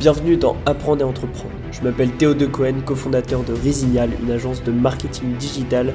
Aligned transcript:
Bienvenue 0.00 0.36
dans 0.36 0.56
Apprendre 0.64 1.00
et 1.00 1.04
Entreprendre. 1.04 1.54
Je 1.72 1.82
m'appelle 1.82 2.12
Théo 2.12 2.32
De 2.32 2.46
Cohen, 2.46 2.82
cofondateur 2.84 3.42
de 3.42 3.52
Resignal, 3.52 4.10
une 4.22 4.30
agence 4.30 4.62
de 4.62 4.70
marketing 4.70 5.34
digital, 5.38 5.92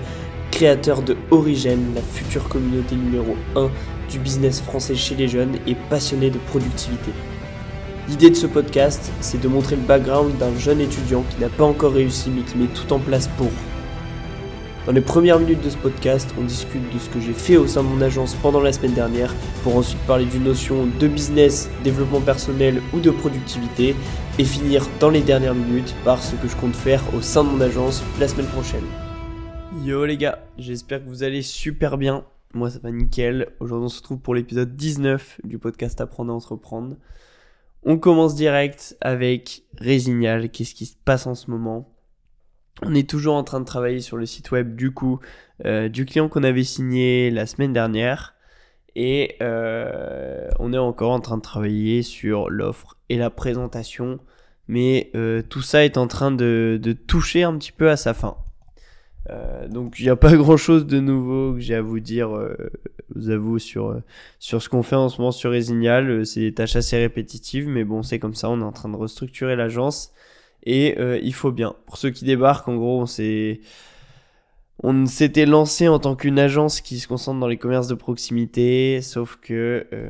créateur 0.51 1.01
de 1.01 1.15
Origène, 1.31 1.93
la 1.95 2.01
future 2.01 2.49
communauté 2.49 2.97
numéro 2.97 3.37
1 3.55 3.69
du 4.09 4.19
business 4.19 4.59
français 4.59 4.95
chez 4.95 5.15
les 5.15 5.29
jeunes 5.29 5.55
et 5.67 5.75
passionné 5.89 6.29
de 6.29 6.37
productivité. 6.37 7.11
L'idée 8.09 8.29
de 8.29 8.35
ce 8.35 8.45
podcast, 8.45 9.09
c'est 9.21 9.39
de 9.39 9.47
montrer 9.47 9.77
le 9.77 9.83
background 9.83 10.37
d'un 10.37 10.53
jeune 10.59 10.81
étudiant 10.81 11.23
qui 11.29 11.39
n'a 11.39 11.47
pas 11.47 11.63
encore 11.63 11.93
réussi 11.93 12.29
mais 12.29 12.41
qui 12.41 12.57
met 12.57 12.67
tout 12.67 12.91
en 12.91 12.99
place 12.99 13.29
pour. 13.37 13.51
Dans 14.85 14.91
les 14.91 14.99
premières 14.99 15.39
minutes 15.39 15.63
de 15.63 15.69
ce 15.69 15.77
podcast, 15.77 16.35
on 16.37 16.43
discute 16.43 16.93
de 16.93 16.99
ce 16.99 17.09
que 17.09 17.21
j'ai 17.21 17.31
fait 17.31 17.55
au 17.55 17.67
sein 17.67 17.83
de 17.83 17.87
mon 17.87 18.01
agence 18.01 18.35
pendant 18.35 18.59
la 18.59 18.73
semaine 18.73 18.93
dernière 18.93 19.33
pour 19.63 19.77
ensuite 19.77 20.01
parler 20.01 20.25
d'une 20.25 20.43
notion 20.43 20.87
de 20.99 21.07
business, 21.07 21.69
développement 21.85 22.19
personnel 22.19 22.81
ou 22.93 22.99
de 22.99 23.09
productivité 23.09 23.95
et 24.37 24.43
finir 24.43 24.85
dans 24.99 25.09
les 25.09 25.21
dernières 25.21 25.55
minutes 25.55 25.95
par 26.03 26.21
ce 26.21 26.35
que 26.35 26.49
je 26.49 26.57
compte 26.57 26.75
faire 26.75 27.01
au 27.15 27.21
sein 27.21 27.45
de 27.45 27.49
mon 27.49 27.61
agence 27.61 28.03
la 28.19 28.27
semaine 28.27 28.47
prochaine. 28.47 28.83
Yo 29.85 30.03
les 30.05 30.17
gars, 30.17 30.43
j'espère 30.57 31.01
que 31.01 31.07
vous 31.07 31.23
allez 31.23 31.43
super 31.43 31.97
bien. 31.97 32.25
Moi 32.53 32.69
ça 32.69 32.79
va 32.79 32.91
nickel. 32.91 33.53
Aujourd'hui 33.61 33.85
on 33.85 33.89
se 33.89 33.99
retrouve 33.99 34.19
pour 34.19 34.35
l'épisode 34.35 34.75
19 34.75 35.39
du 35.45 35.59
podcast 35.59 36.01
Apprendre 36.01 36.33
à 36.33 36.35
entreprendre. 36.35 36.97
On 37.85 37.97
commence 37.97 38.35
direct 38.35 38.97
avec 38.99 39.63
Résignal. 39.77 40.49
Qu'est-ce 40.49 40.75
qui 40.75 40.87
se 40.87 40.97
passe 41.05 41.25
en 41.25 41.35
ce 41.35 41.49
moment? 41.49 41.92
On 42.81 42.95
est 42.95 43.07
toujours 43.07 43.35
en 43.35 43.43
train 43.43 43.59
de 43.59 43.65
travailler 43.65 44.01
sur 44.01 44.17
le 44.17 44.25
site 44.25 44.51
web 44.51 44.75
du 44.75 44.93
euh, 45.65 45.89
client 45.89 46.27
qu'on 46.27 46.43
avait 46.43 46.63
signé 46.63 47.29
la 47.29 47.45
semaine 47.45 47.73
dernière 47.73 48.33
et 48.95 49.35
euh, 49.41 50.49
on 50.59 50.73
est 50.73 50.77
encore 50.77 51.11
en 51.11 51.19
train 51.19 51.37
de 51.37 51.41
travailler 51.41 52.01
sur 52.01 52.49
l'offre 52.49 52.97
et 53.09 53.17
la 53.17 53.29
présentation 53.29 54.19
mais 54.67 55.11
euh, 55.15 55.41
tout 55.47 55.61
ça 55.61 55.85
est 55.85 55.97
en 55.97 56.07
train 56.07 56.31
de, 56.31 56.79
toucher 57.07 57.43
un 57.43 57.57
petit 57.57 57.71
peu 57.71 57.89
à 57.89 57.97
sa 57.97 58.13
fin. 58.13 58.37
donc 59.69 59.99
il 59.99 60.03
n'y 60.03 60.09
a 60.09 60.15
pas 60.15 60.35
grand 60.35 60.57
chose 60.57 60.85
de 60.87 60.99
nouveau 60.99 61.53
que 61.53 61.59
j'ai 61.59 61.75
à 61.75 61.81
vous 61.81 61.99
dire, 61.99 62.29
vous 63.13 63.29
avoue, 63.29 63.59
sur, 63.59 64.01
sur 64.39 64.61
ce 64.61 64.69
qu'on 64.69 64.83
fait 64.83 64.95
en 64.95 65.09
ce 65.09 65.19
moment 65.19 65.31
sur 65.31 65.51
Resignal. 65.51 66.25
C'est 66.25 66.39
des 66.39 66.53
tâches 66.53 66.75
assez 66.75 66.97
répétitives, 66.97 67.67
mais 67.67 67.83
bon, 67.83 68.03
c'est 68.03 68.19
comme 68.19 68.35
ça, 68.35 68.49
on 68.49 68.61
est 68.61 68.63
en 68.63 68.71
train 68.71 68.89
de 68.89 68.95
restructurer 68.95 69.55
l'agence 69.55 70.13
et 70.63 70.97
euh, 70.99 71.19
il 71.21 71.33
faut 71.33 71.51
bien. 71.51 71.75
Pour 71.85 71.97
ceux 71.97 72.09
qui 72.09 72.25
débarquent, 72.25 72.67
en 72.67 72.75
gros, 72.75 73.01
on 73.01 73.05
on 74.85 75.05
s'était 75.05 75.45
lancé 75.45 75.87
en 75.87 75.99
tant 75.99 76.15
qu'une 76.15 76.39
agence 76.39 76.81
qui 76.81 76.99
se 76.99 77.07
concentre 77.07 77.39
dans 77.39 77.47
les 77.47 77.57
commerces 77.57 77.87
de 77.87 77.93
proximité, 77.93 79.01
sauf 79.01 79.37
que 79.37 79.87
euh, 79.93 80.09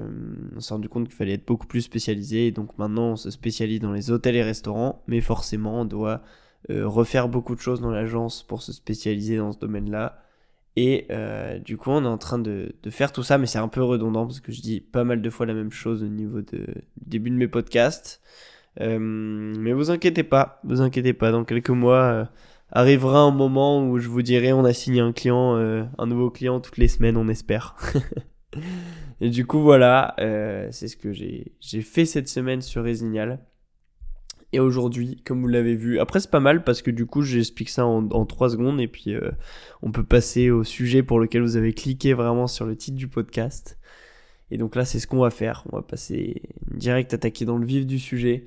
on 0.55 0.59
s'est 0.59 0.73
rendu 0.73 0.89
compte 0.89 1.05
qu'il 1.05 1.15
fallait 1.15 1.33
être 1.33 1.45
beaucoup 1.45 1.67
plus 1.67 1.81
spécialisé. 1.81 2.51
Donc 2.51 2.77
maintenant, 2.77 3.11
on 3.11 3.15
se 3.15 3.29
spécialise 3.29 3.81
dans 3.81 3.91
les 3.91 4.09
hôtels 4.09 4.35
et 4.35 4.43
restaurants, 4.43 5.03
mais 5.07 5.21
forcément, 5.21 5.81
on 5.81 5.85
doit 5.85 6.21
euh, 6.69 6.87
refaire 6.87 7.29
beaucoup 7.29 7.55
de 7.55 7.59
choses 7.59 7.81
dans 7.81 7.91
l'agence 7.91 8.41
pour 8.43 8.61
se 8.61 8.73
spécialiser 8.73 9.37
dans 9.37 9.51
ce 9.51 9.59
domaine-là. 9.59 10.19
Et 10.75 11.07
du 11.63 11.77
coup, 11.77 11.91
on 11.91 12.03
est 12.03 12.07
en 12.07 12.17
train 12.17 12.39
de, 12.39 12.73
faire 12.89 13.11
tout 13.11 13.21
ça, 13.21 13.37
mais 13.37 13.45
c'est 13.45 13.59
un 13.59 13.67
peu 13.67 13.83
redondant 13.83 14.25
parce 14.25 14.39
que 14.39 14.51
je 14.51 14.59
dis 14.59 14.81
pas 14.81 15.03
mal 15.03 15.21
de 15.21 15.29
fois 15.29 15.45
la 15.45 15.53
même 15.53 15.71
chose 15.71 16.01
au 16.01 16.07
niveau 16.07 16.41
du 16.41 16.65
début 17.05 17.29
de 17.29 17.35
mes 17.35 17.47
podcasts. 17.47 18.21
Euh, 18.81 18.97
mais 18.99 19.73
vous 19.73 19.91
inquiétez 19.91 20.23
pas, 20.23 20.59
vous 20.63 20.81
inquiétez 20.81 21.13
pas, 21.13 21.31
dans 21.31 21.43
quelques 21.43 21.69
mois 21.69 22.03
euh, 22.03 22.25
arrivera 22.71 23.19
un 23.19 23.31
moment 23.31 23.87
où 23.87 23.99
je 23.99 24.09
vous 24.09 24.23
dirai 24.23 24.51
on 24.51 24.65
a 24.65 24.73
signé 24.73 25.01
un 25.01 25.11
client, 25.11 25.55
euh, 25.57 25.83
un 25.97 26.07
nouveau 26.07 26.31
client 26.31 26.59
toutes 26.59 26.77
les 26.77 26.87
semaines, 26.87 27.17
on 27.17 27.27
espère. 27.27 27.75
Et 29.21 29.29
du 29.29 29.45
coup 29.45 29.61
voilà, 29.61 30.15
c'est 30.71 30.87
ce 30.87 30.97
que 30.97 31.13
j'ai 31.13 31.81
fait 31.81 32.05
cette 32.05 32.27
semaine 32.27 32.61
sur 32.61 32.83
Resignal. 32.83 33.39
Et 34.51 34.59
aujourd'hui, 34.59 35.23
comme 35.25 35.41
vous 35.41 35.47
l'avez 35.47 35.75
vu, 35.75 35.97
après 35.99 36.19
c'est 36.19 36.29
pas 36.29 36.39
mal 36.39 36.63
parce 36.63 36.81
que 36.81 36.91
du 36.91 37.05
coup 37.05 37.21
j'explique 37.23 37.69
ça 37.69 37.85
en, 37.85 38.07
en 38.11 38.25
3 38.25 38.49
secondes 38.51 38.79
et 38.81 38.87
puis 38.87 39.15
on 39.81 39.91
peut 39.91 40.03
passer 40.03 40.51
au 40.51 40.63
sujet 40.63 41.03
pour 41.03 41.19
lequel 41.19 41.41
vous 41.41 41.55
avez 41.55 41.73
cliqué 41.73 42.13
vraiment 42.13 42.47
sur 42.47 42.65
le 42.65 42.75
titre 42.75 42.97
du 42.97 43.07
podcast. 43.07 43.79
Et 44.51 44.57
donc 44.57 44.75
là 44.75 44.83
c'est 44.83 44.99
ce 44.99 45.07
qu'on 45.07 45.19
va 45.19 45.31
faire, 45.31 45.63
on 45.71 45.77
va 45.77 45.83
passer 45.83 46.41
direct 46.71 47.13
attaquer 47.13 47.45
dans 47.45 47.57
le 47.57 47.65
vif 47.65 47.87
du 47.87 47.99
sujet. 47.99 48.45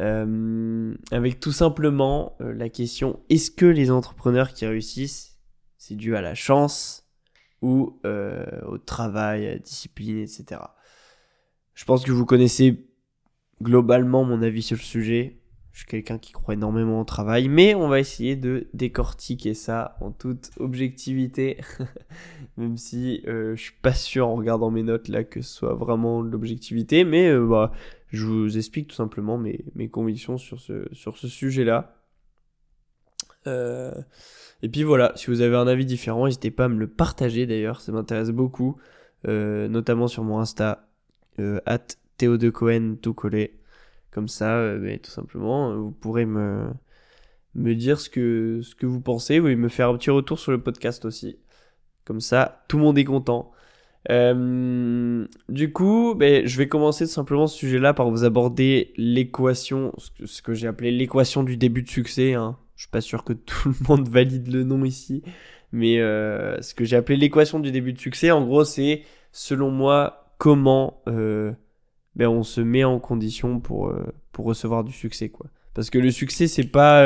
Euh, 0.00 0.94
avec 1.10 1.40
tout 1.40 1.50
simplement 1.50 2.36
euh, 2.40 2.52
la 2.52 2.68
question 2.68 3.18
est-ce 3.30 3.50
que 3.50 3.66
les 3.66 3.90
entrepreneurs 3.90 4.52
qui 4.52 4.64
réussissent, 4.64 5.38
c'est 5.76 5.96
dû 5.96 6.14
à 6.14 6.20
la 6.20 6.36
chance 6.36 7.04
ou 7.62 7.98
euh, 8.04 8.46
au 8.66 8.78
travail, 8.78 9.46
à 9.46 9.50
la 9.52 9.58
discipline, 9.58 10.18
etc. 10.18 10.60
Je 11.74 11.84
pense 11.84 12.04
que 12.04 12.12
vous 12.12 12.26
connaissez 12.26 12.86
globalement 13.60 14.24
mon 14.24 14.42
avis 14.42 14.62
sur 14.62 14.76
le 14.76 14.82
sujet. 14.82 15.40
Je 15.72 15.80
suis 15.80 15.88
quelqu'un 15.88 16.18
qui 16.18 16.32
croit 16.32 16.54
énormément 16.54 17.00
au 17.00 17.04
travail, 17.04 17.48
mais 17.48 17.74
on 17.74 17.88
va 17.88 18.00
essayer 18.00 18.36
de 18.36 18.68
décortiquer 18.74 19.54
ça 19.54 19.96
en 20.00 20.10
toute 20.10 20.50
objectivité, 20.58 21.60
même 22.56 22.76
si 22.76 23.22
je 23.24 23.54
suis 23.56 23.74
pas 23.80 23.94
sûr 23.94 24.28
en 24.28 24.34
regardant 24.34 24.72
mes 24.72 24.82
notes 24.82 25.06
là 25.06 25.22
que 25.22 25.40
ce 25.40 25.54
soit 25.54 25.74
vraiment 25.74 26.20
l'objectivité, 26.20 27.04
mais 27.04 27.32
bah, 27.38 27.70
je 28.10 28.24
vous 28.24 28.56
explique 28.56 28.88
tout 28.88 28.96
simplement 28.96 29.38
mes, 29.38 29.88
convictions 29.90 30.38
sur 30.38 30.60
ce, 30.60 31.28
sujet-là. 31.28 31.94
Euh, 33.46 33.92
et 34.62 34.68
puis 34.68 34.82
voilà, 34.82 35.12
si 35.14 35.26
vous 35.26 35.40
avez 35.40 35.56
un 35.56 35.66
avis 35.66 35.86
différent, 35.86 36.26
n'hésitez 36.26 36.50
pas 36.50 36.64
à 36.64 36.68
me 36.68 36.78
le 36.78 36.88
partager 36.88 37.46
d'ailleurs, 37.46 37.80
ça 37.80 37.92
m'intéresse 37.92 38.30
beaucoup, 38.30 38.76
euh, 39.26 39.68
notamment 39.68 40.08
sur 40.08 40.24
mon 40.24 40.38
Insta, 40.38 40.88
euh, 41.38 41.60
at 41.66 41.86
Cohen, 42.52 42.96
tout. 43.00 43.14
Comme 44.10 44.28
ça, 44.28 44.74
mais 44.80 44.98
tout 44.98 45.10
simplement, 45.10 45.76
vous 45.76 45.92
pourrez 45.92 46.24
me, 46.24 46.72
dire 47.54 48.00
ce 48.00 48.10
que, 48.10 48.60
ce 48.62 48.74
que 48.74 48.86
vous 48.86 49.00
pensez, 49.00 49.38
oui, 49.38 49.54
me 49.54 49.68
faire 49.68 49.90
un 49.90 49.96
petit 49.96 50.10
retour 50.10 50.38
sur 50.38 50.50
le 50.50 50.60
podcast 50.60 51.04
aussi. 51.04 51.38
Comme 52.04 52.20
ça, 52.20 52.64
tout 52.68 52.78
le 52.78 52.84
monde 52.84 52.98
est 52.98 53.04
content. 53.04 53.52
Euh, 54.10 55.26
du 55.48 55.72
coup, 55.72 56.14
ben, 56.14 56.46
je 56.46 56.56
vais 56.56 56.68
commencer 56.68 57.06
simplement 57.06 57.46
ce 57.46 57.58
sujet-là 57.58 57.92
par 57.92 58.10
vous 58.10 58.24
aborder 58.24 58.92
l'équation, 58.96 59.92
ce 60.24 60.40
que, 60.40 60.54
j'ai 60.54 60.66
appelé 60.66 60.90
l'équation 60.90 61.42
du 61.42 61.56
début 61.56 61.82
de 61.82 61.88
succès. 61.88 62.34
Hein. 62.34 62.56
Je 62.76 62.82
suis 62.82 62.90
pas 62.90 63.00
sûr 63.00 63.24
que 63.24 63.32
tout 63.32 63.68
le 63.68 63.74
monde 63.88 64.08
valide 64.10 64.52
le 64.52 64.64
nom 64.64 64.84
ici, 64.84 65.22
mais 65.72 66.00
euh, 66.00 66.60
ce 66.62 66.74
que 66.74 66.84
j'ai 66.84 66.96
appelé 66.96 67.16
l'équation 67.16 67.60
du 67.60 67.70
début 67.70 67.92
de 67.92 67.98
succès, 67.98 68.30
en 68.30 68.44
gros, 68.44 68.64
c'est 68.64 69.02
selon 69.32 69.70
moi 69.70 70.32
comment 70.38 71.02
euh, 71.08 71.52
ben, 72.16 72.28
on 72.28 72.42
se 72.42 72.60
met 72.60 72.84
en 72.84 72.98
condition 73.00 73.60
pour, 73.60 73.92
pour 74.32 74.46
recevoir 74.46 74.84
du 74.84 74.92
succès, 74.92 75.28
quoi. 75.28 75.46
Parce 75.74 75.90
que 75.90 75.98
le 75.98 76.10
succès, 76.10 76.48
c'est 76.48 76.64
pas 76.64 77.04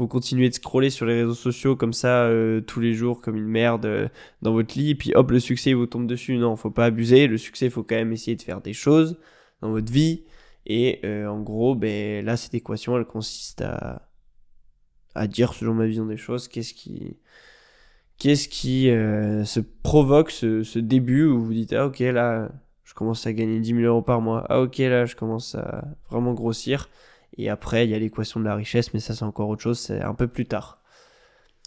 vous 0.00 0.08
continuez 0.08 0.48
de 0.48 0.54
scroller 0.54 0.88
sur 0.88 1.04
les 1.04 1.20
réseaux 1.20 1.34
sociaux 1.34 1.76
comme 1.76 1.92
ça 1.92 2.24
euh, 2.24 2.60
tous 2.62 2.80
les 2.80 2.94
jours 2.94 3.20
comme 3.20 3.36
une 3.36 3.46
merde 3.46 3.84
euh, 3.84 4.08
dans 4.40 4.52
votre 4.52 4.78
lit, 4.78 4.90
et 4.90 4.94
puis 4.94 5.12
hop, 5.14 5.30
le 5.30 5.40
succès 5.40 5.74
vous 5.74 5.86
tombe 5.86 6.06
dessus. 6.06 6.38
Non, 6.38 6.56
faut 6.56 6.70
pas 6.70 6.86
abuser. 6.86 7.26
Le 7.26 7.36
succès, 7.36 7.68
faut 7.68 7.82
quand 7.82 7.96
même 7.96 8.12
essayer 8.12 8.34
de 8.36 8.42
faire 8.42 8.62
des 8.62 8.72
choses 8.72 9.18
dans 9.60 9.70
votre 9.70 9.92
vie. 9.92 10.24
Et 10.66 11.00
en 11.04 11.40
gros, 11.40 11.74
ben 11.74 12.24
là, 12.24 12.36
cette 12.36 12.54
équation, 12.54 12.96
elle 12.96 13.04
consiste 13.04 13.62
à 13.62 14.06
à 15.16 15.26
dire 15.26 15.54
selon 15.54 15.74
ma 15.74 15.86
vision 15.86 16.06
des 16.06 16.16
choses, 16.16 16.46
qu'est-ce 16.48 16.72
qui 16.72 17.16
qu'est-ce 18.18 18.48
qui 18.48 18.84
se 18.84 19.60
provoque 19.82 20.30
ce, 20.30 20.62
ce 20.62 20.78
début 20.78 21.24
où 21.24 21.42
vous 21.42 21.52
dites 21.52 21.72
ah 21.72 21.86
ok 21.86 21.98
là 22.00 22.48
je 22.84 22.94
commence 22.94 23.26
à 23.26 23.32
gagner 23.32 23.58
10 23.58 23.74
000 23.74 23.80
euros 23.82 24.02
par 24.02 24.20
mois 24.20 24.46
ah 24.48 24.60
ok 24.60 24.78
là 24.78 25.06
je 25.06 25.16
commence 25.16 25.54
à 25.56 25.84
vraiment 26.10 26.32
grossir 26.34 26.88
et 27.36 27.48
après, 27.48 27.86
il 27.86 27.90
y 27.90 27.94
a 27.94 27.98
l'équation 27.98 28.40
de 28.40 28.44
la 28.44 28.54
richesse, 28.54 28.92
mais 28.94 29.00
ça 29.00 29.14
c'est 29.14 29.24
encore 29.24 29.48
autre 29.48 29.62
chose, 29.62 29.78
c'est 29.78 30.02
un 30.02 30.14
peu 30.14 30.28
plus 30.28 30.46
tard, 30.46 30.82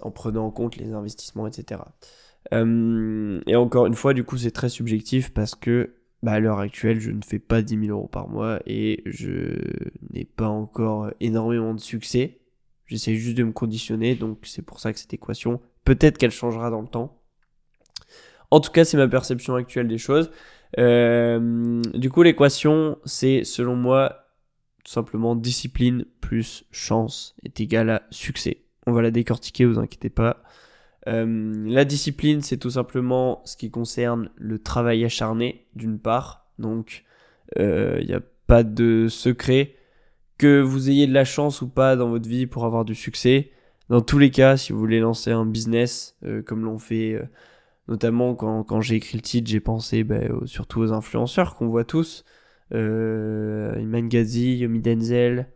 en 0.01 0.11
prenant 0.11 0.45
en 0.45 0.51
compte 0.51 0.75
les 0.77 0.93
investissements, 0.93 1.47
etc. 1.47 1.81
Euh, 2.53 3.41
et 3.47 3.55
encore 3.55 3.85
une 3.85 3.93
fois, 3.93 4.13
du 4.13 4.23
coup, 4.23 4.37
c'est 4.37 4.51
très 4.51 4.69
subjectif 4.69 5.33
parce 5.33 5.55
que 5.55 5.95
bah, 6.21 6.33
à 6.33 6.39
l'heure 6.39 6.59
actuelle, 6.59 6.99
je 6.99 7.11
ne 7.11 7.21
fais 7.21 7.39
pas 7.39 7.61
10 7.61 7.85
000 7.85 7.97
euros 7.97 8.07
par 8.07 8.27
mois 8.27 8.59
et 8.65 9.01
je 9.05 9.59
n'ai 10.11 10.25
pas 10.25 10.47
encore 10.47 11.11
énormément 11.19 11.73
de 11.73 11.79
succès. 11.79 12.39
J'essaie 12.85 13.15
juste 13.15 13.37
de 13.37 13.43
me 13.43 13.51
conditionner, 13.51 14.15
donc 14.15 14.39
c'est 14.43 14.61
pour 14.61 14.79
ça 14.79 14.93
que 14.93 14.99
cette 14.99 15.13
équation, 15.13 15.61
peut-être 15.85 16.17
qu'elle 16.17 16.31
changera 16.31 16.69
dans 16.69 16.81
le 16.81 16.87
temps. 16.87 17.21
En 18.51 18.59
tout 18.59 18.71
cas, 18.71 18.85
c'est 18.85 18.97
ma 18.97 19.07
perception 19.07 19.55
actuelle 19.55 19.87
des 19.87 19.97
choses. 19.97 20.29
Euh, 20.77 21.81
du 21.93 22.09
coup, 22.09 22.23
l'équation, 22.23 22.97
c'est 23.05 23.43
selon 23.43 23.75
moi 23.75 24.22
tout 24.83 24.91
simplement, 24.91 25.35
discipline 25.35 26.05
plus 26.19 26.65
chance 26.71 27.35
est 27.43 27.59
égal 27.61 27.89
à 27.89 28.03
succès. 28.09 28.63
On 28.85 28.91
va 28.91 29.01
la 29.01 29.11
décortiquer, 29.11 29.65
vous 29.65 29.79
inquiétez 29.79 30.09
pas. 30.09 30.43
Euh, 31.07 31.63
la 31.67 31.85
discipline, 31.85 32.41
c'est 32.41 32.57
tout 32.57 32.71
simplement 32.71 33.41
ce 33.45 33.55
qui 33.55 33.71
concerne 33.71 34.29
le 34.35 34.59
travail 34.59 35.05
acharné, 35.05 35.67
d'une 35.75 35.99
part. 35.99 36.47
Donc, 36.59 37.05
il 37.55 37.61
euh, 37.61 38.03
n'y 38.03 38.13
a 38.13 38.21
pas 38.47 38.63
de 38.63 39.07
secret. 39.09 39.75
Que 40.37 40.59
vous 40.61 40.89
ayez 40.89 41.07
de 41.07 41.13
la 41.13 41.25
chance 41.25 41.61
ou 41.61 41.69
pas 41.69 41.95
dans 41.95 42.09
votre 42.09 42.27
vie 42.27 42.47
pour 42.47 42.65
avoir 42.65 42.83
du 42.83 42.95
succès. 42.95 43.51
Dans 43.89 44.01
tous 44.01 44.17
les 44.17 44.31
cas, 44.31 44.57
si 44.57 44.73
vous 44.73 44.79
voulez 44.79 44.99
lancer 44.99 45.31
un 45.31 45.45
business, 45.45 46.17
euh, 46.25 46.41
comme 46.41 46.65
l'ont 46.65 46.79
fait 46.79 47.21
notamment 47.87 48.33
quand, 48.33 48.63
quand 48.63 48.81
j'ai 48.81 48.95
écrit 48.95 49.17
le 49.17 49.21
titre, 49.21 49.49
j'ai 49.49 49.59
pensé 49.59 50.03
bah, 50.03 50.21
surtout 50.45 50.81
aux 50.81 50.91
influenceurs 50.91 51.55
qu'on 51.55 51.67
voit 51.67 51.83
tous. 51.83 52.25
Euh, 52.73 53.75
Iman 53.79 54.07
Ghazi, 54.07 54.57
Yomi 54.57 54.79
Denzel, 54.79 55.49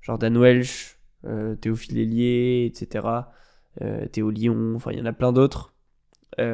Jordan 0.00 0.36
Welsh, 0.36 0.98
Théophile 1.60 1.98
Hélier, 1.98 2.66
etc. 2.66 3.06
Théo 4.12 4.30
Lyon, 4.30 4.74
enfin 4.76 4.92
il 4.92 4.98
y 4.98 5.02
en 5.02 5.06
a 5.06 5.12
plein 5.12 5.32
d'autres. 5.32 5.74
ils 6.38 6.46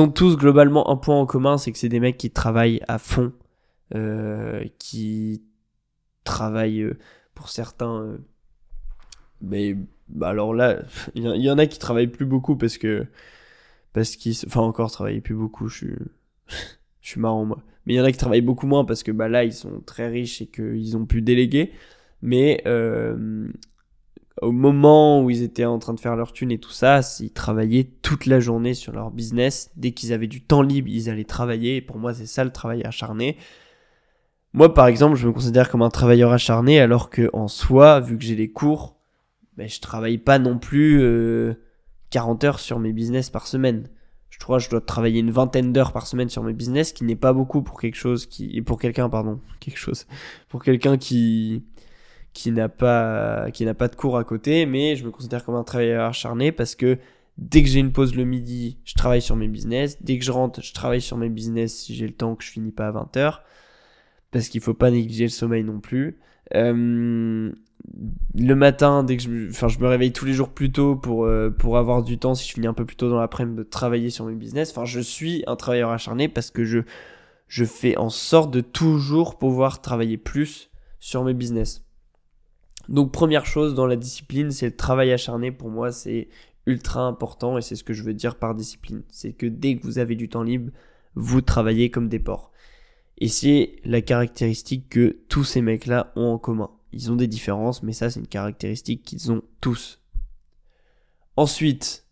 ont 0.00 0.08
tous 0.08 0.36
globalement 0.36 0.90
un 0.90 0.96
point 0.96 1.16
en 1.16 1.26
commun, 1.26 1.58
c'est 1.58 1.72
que 1.72 1.78
c'est 1.78 1.88
des 1.88 2.00
mecs 2.00 2.18
qui 2.18 2.30
travaillent 2.30 2.80
à 2.88 2.98
fond, 2.98 3.32
qui 4.78 5.42
travaillent 6.24 6.90
pour 7.34 7.48
certains 7.48 8.18
mais 9.44 9.76
bah 10.08 10.28
alors 10.28 10.54
là, 10.54 10.82
il 11.14 11.24
y, 11.24 11.50
en 11.50 11.58
a 11.58 11.66
qui 11.66 11.78
travaillent 11.78 12.08
plus 12.08 12.26
beaucoup 12.26 12.56
parce 12.56 12.78
que. 12.78 13.06
Parce 13.92 14.16
qu'ils. 14.16 14.34
Enfin, 14.46 14.62
encore 14.62 14.90
travailler 14.90 15.20
plus 15.20 15.34
beaucoup, 15.34 15.68
je 15.68 15.76
suis. 15.76 15.94
Je 17.04 17.10
suis 17.10 17.20
marrant, 17.20 17.44
moi. 17.44 17.58
Mais 17.84 17.92
il 17.92 17.96
y 17.98 18.00
en 18.00 18.04
a 18.04 18.10
qui 18.10 18.16
travaillent 18.16 18.40
beaucoup 18.40 18.66
moins 18.66 18.86
parce 18.86 19.02
que 19.02 19.12
bah 19.12 19.28
là, 19.28 19.44
ils 19.44 19.52
sont 19.52 19.82
très 19.84 20.08
riches 20.08 20.40
et 20.40 20.46
qu'ils 20.46 20.96
ont 20.96 21.04
pu 21.04 21.20
déléguer. 21.20 21.70
Mais 22.22 22.62
euh, 22.66 23.46
au 24.40 24.52
moment 24.52 25.22
où 25.22 25.28
ils 25.28 25.42
étaient 25.42 25.66
en 25.66 25.78
train 25.78 25.92
de 25.92 26.00
faire 26.00 26.16
leur 26.16 26.32
thune 26.32 26.50
et 26.50 26.58
tout 26.58 26.70
ça, 26.70 27.00
ils 27.20 27.30
travaillaient 27.30 27.90
toute 28.00 28.24
la 28.24 28.40
journée 28.40 28.72
sur 28.72 28.94
leur 28.94 29.10
business. 29.10 29.70
Dès 29.76 29.92
qu'ils 29.92 30.14
avaient 30.14 30.26
du 30.26 30.40
temps 30.42 30.62
libre, 30.62 30.88
ils 30.88 31.10
allaient 31.10 31.24
travailler. 31.24 31.82
Pour 31.82 31.98
moi, 31.98 32.14
c'est 32.14 32.24
ça 32.24 32.42
le 32.42 32.50
travail 32.50 32.82
acharné. 32.84 33.36
Moi, 34.54 34.72
par 34.72 34.86
exemple, 34.86 35.16
je 35.16 35.26
me 35.26 35.32
considère 35.32 35.68
comme 35.68 35.82
un 35.82 35.90
travailleur 35.90 36.32
acharné 36.32 36.80
alors 36.80 37.10
que 37.10 37.28
en 37.34 37.48
soi, 37.48 38.00
vu 38.00 38.16
que 38.16 38.24
j'ai 38.24 38.36
des 38.36 38.50
cours, 38.50 38.96
ben, 39.58 39.68
je 39.68 39.78
travaille 39.80 40.16
pas 40.16 40.38
non 40.38 40.58
plus 40.58 41.00
40 42.08 42.44
euh, 42.44 42.46
heures 42.46 42.60
sur 42.60 42.78
mes 42.78 42.94
business 42.94 43.28
par 43.28 43.46
semaine. 43.46 43.90
Je 44.34 44.44
crois 44.44 44.58
que 44.58 44.64
je 44.64 44.70
dois 44.70 44.80
travailler 44.80 45.20
une 45.20 45.30
vingtaine 45.30 45.72
d'heures 45.72 45.92
par 45.92 46.08
semaine 46.08 46.28
sur 46.28 46.42
mes 46.42 46.52
business, 46.52 46.92
qui 46.92 47.04
n'est 47.04 47.14
pas 47.14 47.32
beaucoup 47.32 47.62
pour 47.62 47.80
quelque 47.80 47.94
chose 47.94 48.26
qui, 48.26 48.60
pour 48.62 48.80
quelqu'un, 48.80 49.08
pardon, 49.08 49.40
quelque 49.60 49.78
chose, 49.78 50.06
pour 50.48 50.64
quelqu'un 50.64 50.98
qui, 50.98 51.62
qui 52.32 52.50
n'a 52.50 52.68
pas, 52.68 53.50
qui 53.52 53.64
n'a 53.64 53.74
pas 53.74 53.86
de 53.86 53.94
cours 53.94 54.18
à 54.18 54.24
côté, 54.24 54.66
mais 54.66 54.96
je 54.96 55.04
me 55.04 55.12
considère 55.12 55.44
comme 55.44 55.54
un 55.54 55.62
travailleur 55.62 56.06
acharné 56.06 56.50
parce 56.50 56.74
que 56.74 56.98
dès 57.38 57.62
que 57.62 57.68
j'ai 57.68 57.78
une 57.78 57.92
pause 57.92 58.16
le 58.16 58.24
midi, 58.24 58.78
je 58.84 58.94
travaille 58.94 59.22
sur 59.22 59.36
mes 59.36 59.48
business. 59.48 60.02
Dès 60.02 60.18
que 60.18 60.24
je 60.24 60.32
rentre, 60.32 60.60
je 60.62 60.72
travaille 60.74 61.00
sur 61.00 61.16
mes 61.16 61.28
business 61.28 61.76
si 61.76 61.94
j'ai 61.94 62.08
le 62.08 62.14
temps 62.14 62.34
que 62.34 62.42
je 62.42 62.50
finis 62.50 62.72
pas 62.72 62.88
à 62.88 62.90
20 62.90 63.16
heures. 63.16 63.44
Parce 64.32 64.48
qu'il 64.48 64.60
faut 64.60 64.74
pas 64.74 64.90
négliger 64.90 65.24
le 65.24 65.30
sommeil 65.30 65.62
non 65.62 65.78
plus. 65.78 66.18
Euh, 66.54 67.52
le 68.34 68.54
matin, 68.54 69.02
dès 69.02 69.16
que 69.16 69.22
je, 69.22 69.50
enfin, 69.50 69.68
je 69.68 69.78
me 69.78 69.86
réveille 69.86 70.12
tous 70.12 70.24
les 70.24 70.32
jours 70.32 70.50
plus 70.50 70.72
tôt 70.72 70.96
pour, 70.96 71.24
euh, 71.24 71.50
pour 71.50 71.78
avoir 71.78 72.02
du 72.02 72.18
temps, 72.18 72.34
si 72.34 72.48
je 72.48 72.54
finis 72.54 72.66
un 72.66 72.74
peu 72.74 72.84
plus 72.84 72.96
tôt 72.96 73.08
dans 73.08 73.18
l'après-midi, 73.18 73.56
de 73.56 73.62
travailler 73.62 74.10
sur 74.10 74.24
mes 74.26 74.34
business. 74.34 74.70
Enfin, 74.70 74.84
je 74.84 75.00
suis 75.00 75.44
un 75.46 75.56
travailleur 75.56 75.90
acharné 75.90 76.28
parce 76.28 76.50
que 76.50 76.64
je, 76.64 76.80
je 77.48 77.64
fais 77.64 77.96
en 77.96 78.10
sorte 78.10 78.50
de 78.50 78.60
toujours 78.60 79.38
pouvoir 79.38 79.80
travailler 79.80 80.16
plus 80.16 80.70
sur 81.00 81.24
mes 81.24 81.34
business. 81.34 81.84
Donc, 82.88 83.12
première 83.12 83.46
chose 83.46 83.74
dans 83.74 83.86
la 83.86 83.96
discipline, 83.96 84.50
c'est 84.50 84.66
le 84.66 84.76
travail 84.76 85.12
acharné. 85.12 85.50
Pour 85.50 85.70
moi, 85.70 85.92
c'est 85.92 86.28
ultra 86.66 87.02
important 87.02 87.58
et 87.58 87.62
c'est 87.62 87.76
ce 87.76 87.84
que 87.84 87.92
je 87.92 88.02
veux 88.02 88.14
dire 88.14 88.36
par 88.36 88.54
discipline. 88.54 89.02
C'est 89.10 89.32
que 89.32 89.46
dès 89.46 89.76
que 89.76 89.82
vous 89.82 89.98
avez 89.98 90.16
du 90.16 90.28
temps 90.28 90.42
libre, 90.42 90.70
vous 91.14 91.40
travaillez 91.40 91.90
comme 91.90 92.08
des 92.08 92.18
porcs. 92.18 92.50
Et 93.18 93.28
c'est 93.28 93.76
la 93.84 94.00
caractéristique 94.00 94.88
que 94.88 95.16
tous 95.28 95.44
ces 95.44 95.62
mecs-là 95.62 96.12
ont 96.16 96.32
en 96.32 96.38
commun. 96.38 96.70
Ils 96.92 97.10
ont 97.10 97.16
des 97.16 97.26
différences, 97.26 97.82
mais 97.82 97.92
ça, 97.92 98.10
c'est 98.10 98.20
une 98.20 98.26
caractéristique 98.26 99.02
qu'ils 99.02 99.32
ont 99.32 99.42
tous. 99.60 100.00
Ensuite, 101.36 102.06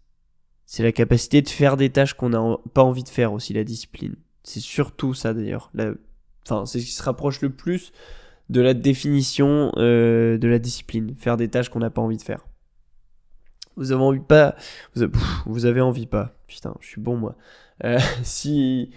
c'est 0.66 0.82
la 0.82 0.92
capacité 0.92 1.42
de 1.42 1.48
faire 1.48 1.76
des 1.76 1.90
tâches 1.90 2.14
qu'on 2.14 2.30
n'a 2.30 2.56
pas 2.74 2.82
envie 2.82 3.04
de 3.04 3.08
faire 3.08 3.32
aussi, 3.32 3.52
la 3.52 3.64
discipline. 3.64 4.16
C'est 4.42 4.60
surtout 4.60 5.14
ça 5.14 5.34
d'ailleurs. 5.34 5.70
Enfin, 6.44 6.66
c'est 6.66 6.80
ce 6.80 6.86
qui 6.86 6.92
se 6.92 7.02
rapproche 7.02 7.40
le 7.40 7.50
plus 7.50 7.92
de 8.48 8.60
la 8.60 8.74
définition 8.74 9.72
euh, 9.76 10.38
de 10.38 10.48
la 10.48 10.58
discipline. 10.58 11.14
Faire 11.16 11.36
des 11.36 11.48
tâches 11.48 11.68
qu'on 11.68 11.78
n'a 11.78 11.90
pas 11.90 12.02
envie 12.02 12.16
de 12.16 12.22
faire. 12.22 12.46
Vous 13.76 13.92
avez 13.92 14.02
envie 14.02 14.20
pas. 14.20 14.56
Vous 15.46 15.64
avez, 15.66 15.80
envie 15.80 16.06
pas. 16.06 16.34
Putain, 16.46 16.74
je 16.80 16.88
suis 16.88 17.00
bon 17.00 17.16
moi. 17.16 17.36
Euh, 17.84 17.98
si 18.22 18.90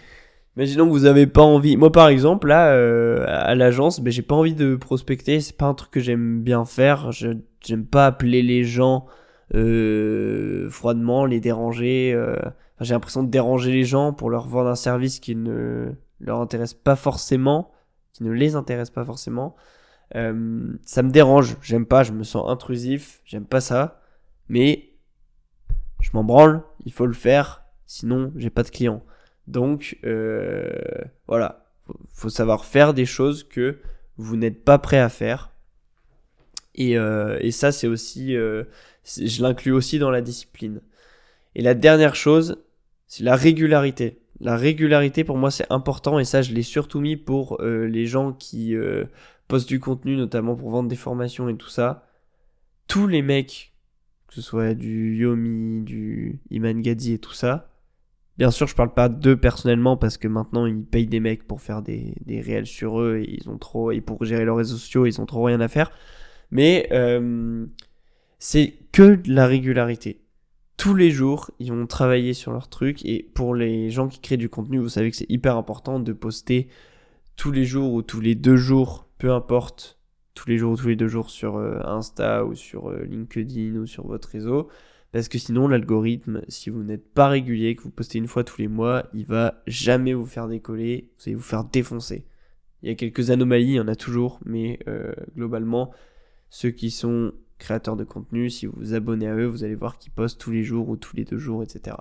Imaginons 0.58 0.86
que 0.86 0.92
vous 0.92 1.06
avez 1.06 1.28
pas 1.28 1.42
envie. 1.42 1.76
Moi, 1.76 1.92
par 1.92 2.08
exemple, 2.08 2.48
là, 2.48 2.70
euh, 2.70 3.26
à 3.28 3.56
l'agence, 3.56 4.00
ben, 4.00 4.12
j'ai 4.12 4.22
pas 4.22 4.36
envie 4.36 4.54
de 4.54 4.76
prospecter. 4.76 5.42
C'est 5.42 5.58
pas 5.58 5.66
un 5.66 5.74
truc 5.74 5.92
que 5.92 6.00
j'aime 6.00 6.42
bien 6.42 6.64
faire. 6.64 7.12
J'aime 7.12 7.86
pas 7.86 8.06
appeler 8.06 8.42
les 8.42 8.64
gens 8.64 9.06
euh, 9.54 10.70
froidement, 10.70 11.26
les 11.26 11.42
déranger. 11.42 12.14
Euh. 12.16 12.38
j'ai 12.80 12.94
l'impression 12.94 13.24
de 13.24 13.30
déranger 13.30 13.72
les 13.72 13.84
gens 13.84 14.14
pour 14.14 14.30
leur 14.30 14.48
vendre 14.48 14.70
un 14.70 14.76
service 14.76 15.20
qui 15.20 15.36
ne 15.36 15.92
leur 16.22 16.40
intéresse 16.40 16.74
pas 16.74 16.96
forcément, 16.96 17.72
qui 18.14 18.24
ne 18.24 18.32
les 18.32 18.56
intéresse 18.56 18.90
pas 18.90 19.04
forcément. 19.04 19.56
Euh, 20.16 20.74
ça 20.86 21.04
me 21.04 21.12
dérange. 21.12 21.58
J'aime 21.62 21.86
pas. 21.86 22.04
Je 22.04 22.14
me 22.14 22.24
sens 22.24 22.50
intrusif. 22.50 23.22
J'aime 23.26 23.46
pas 23.46 23.62
ça. 23.62 24.00
Mais 24.48 24.90
je 26.00 26.12
m'en 26.14 26.24
branle. 26.24 26.64
Il 26.86 26.94
faut 26.94 27.06
le 27.06 27.14
faire. 27.14 27.64
Sinon, 27.88 28.32
j'ai 28.36 28.50
pas 28.50 28.64
de 28.64 28.70
clients. 28.70 29.04
Donc 29.48 29.98
euh, 30.06 30.74
voilà, 31.28 31.66
faut, 32.14 32.30
savoir 32.30 32.66
faire 32.66 32.94
des 32.94 33.06
choses 33.06 33.44
que 33.44 33.78
vous 34.18 34.38
n'êtes 34.38 34.64
pas 34.64 34.80
prêt 34.80 35.00
à 35.00 35.10
faire. 35.10 35.52
Et, 36.76 36.98
euh, 36.98 37.38
et 37.42 37.52
ça, 37.52 37.72
c'est 37.72 37.88
aussi, 37.88 38.36
euh, 38.36 38.64
je 39.06 39.42
l'inclus 39.42 39.72
aussi 39.72 40.00
dans 40.00 40.12
la 40.12 40.22
discipline. 40.22 40.82
Et 41.56 41.62
la 41.62 41.74
dernière 41.74 42.16
chose, 42.16 42.64
c'est 43.08 43.24
la 43.24 43.36
régularité. 43.36 44.20
La 44.42 44.58
régularité, 44.58 45.24
pour 45.24 45.38
moi, 45.38 45.52
c'est 45.52 45.72
important 45.72 46.20
et 46.20 46.26
ça, 46.26 46.42
je 46.42 46.54
l'ai 46.54 46.64
surtout 46.64 47.00
mis 47.00 47.16
pour 47.16 47.62
euh, 47.62 47.86
les 47.86 48.06
gens 48.06 48.34
qui 48.34 48.76
euh, 48.76 49.06
postent 49.48 49.70
du 49.70 49.80
contenu, 49.80 50.18
notamment 50.18 50.56
pour 50.56 50.70
vendre 50.70 50.90
des 50.90 50.98
formations 50.98 51.48
et 51.48 51.56
tout 51.56 51.70
ça. 51.70 52.08
Tous 52.88 53.08
les 53.08 53.22
mecs, 53.22 53.74
que 54.28 54.36
ce 54.36 54.42
soit 54.42 54.74
du 54.74 55.16
Yomi, 55.16 55.82
du 55.82 56.40
Iman 56.52 56.82
Gadi 56.82 57.14
et 57.14 57.20
tout 57.20 57.34
ça, 57.34 57.70
Bien 58.38 58.52
sûr, 58.52 58.68
je 58.68 58.76
parle 58.76 58.94
pas 58.94 59.08
d'eux 59.08 59.38
personnellement 59.38 59.96
parce 59.96 60.18
que 60.18 60.28
maintenant 60.28 60.66
ils 60.66 60.84
payent 60.84 61.08
des 61.08 61.22
mecs 61.22 61.48
pour 61.48 61.62
faire 61.62 61.82
des, 61.82 62.16
des 62.26 62.42
réels 62.42 62.66
sur 62.66 63.00
eux 63.00 63.20
et 63.20 63.38
ils 63.42 63.50
ont 63.50 63.58
trop 63.58 63.92
et 63.92 64.02
pour 64.02 64.26
gérer 64.26 64.44
leurs 64.44 64.58
réseaux 64.58 64.76
sociaux 64.76 65.06
ils 65.06 65.22
ont 65.22 65.26
trop 65.26 65.44
rien 65.44 65.62
à 65.62 65.70
faire. 65.70 65.92
Mais 66.52 66.88
euh, 66.92 67.66
c'est 68.40 68.74
que 68.92 69.16
de 69.16 69.34
la 69.34 69.48
régularité. 69.48 70.22
Tous 70.78 70.94
les 70.94 71.12
jours, 71.12 71.52
ils 71.60 71.72
vont 71.72 71.88
travailler 71.88 72.34
sur 72.34 72.52
leur 72.52 72.68
truc 72.68 73.04
et 73.06 73.24
pour 73.34 73.56
les 73.56 73.90
gens 73.90 74.10
qui 74.10 74.20
créent 74.20 74.36
du 74.36 74.50
contenu, 74.50 74.80
vous 74.80 74.90
savez 74.90 75.10
que 75.10 75.18
c'est 75.18 75.30
hyper 75.30 75.56
important 75.56 76.02
de 76.02 76.12
poster 76.12 76.68
tous 77.38 77.52
les 77.52 77.64
jours 77.64 77.94
ou 77.94 78.02
tous 78.02 78.20
les 78.20 78.36
deux 78.36 78.58
jours, 78.58 79.08
peu 79.18 79.32
importe, 79.32 79.98
tous 80.34 80.50
les 80.50 80.58
jours 80.58 80.74
ou 80.74 80.78
tous 80.78 80.90
les 80.90 80.98
deux 80.98 81.08
jours 81.08 81.30
sur 81.30 81.56
euh, 81.56 81.80
Insta 81.86 82.44
ou 82.44 82.56
sur 82.56 82.90
euh, 82.90 83.06
LinkedIn 83.06 83.78
ou 83.78 83.86
sur 83.86 84.06
votre 84.06 84.28
réseau 84.28 84.68
parce 85.16 85.30
que 85.30 85.38
sinon, 85.38 85.70
l'algorithme, 85.70 86.42
si 86.50 86.70
vous 86.70 86.84
n'êtes 86.84 87.14
pas 87.14 87.30
régulier, 87.30 87.78
que 87.78 87.84
vous 87.84 87.90
postez 87.90 88.18
une 88.18 88.28
fois 88.28 88.44
tous 88.44 88.60
les 88.60 88.68
mois, 88.68 89.08
il 89.14 89.26
va 89.26 89.64
jamais 89.66 90.14
vous 90.14 90.26
faire 90.26 90.50
décoller, 90.50 91.10
vous 91.18 91.24
allez 91.28 91.36
vous 91.36 91.42
faire 91.42 91.64
défoncer. 91.64 92.26
Il 92.82 92.90
y 92.90 92.92
a 92.92 92.96
quelques 92.96 93.30
anomalies, 93.30 93.66
il 93.66 93.76
y 93.76 93.80
en 93.80 93.88
a 93.88 93.96
toujours, 93.96 94.42
mais 94.44 94.78
euh, 94.90 95.14
globalement, 95.34 95.94
ceux 96.50 96.72
qui 96.72 96.92
sont 96.92 97.32
créateurs 97.60 97.96
de 97.96 98.04
contenu, 98.04 98.50
si 98.50 98.66
vous 98.66 98.74
vous 98.76 98.94
abonnez 98.94 99.30
à 99.30 99.36
eux, 99.36 99.46
vous 99.46 99.64
allez 99.64 99.76
voir 99.76 100.00
qu'ils 100.00 100.12
postent 100.12 100.38
tous 100.38 100.52
les 100.52 100.66
jours 100.66 100.90
ou 100.90 100.98
tous 100.98 101.16
les 101.16 101.24
deux 101.24 101.38
jours, 101.38 101.64
etc. 101.64 101.96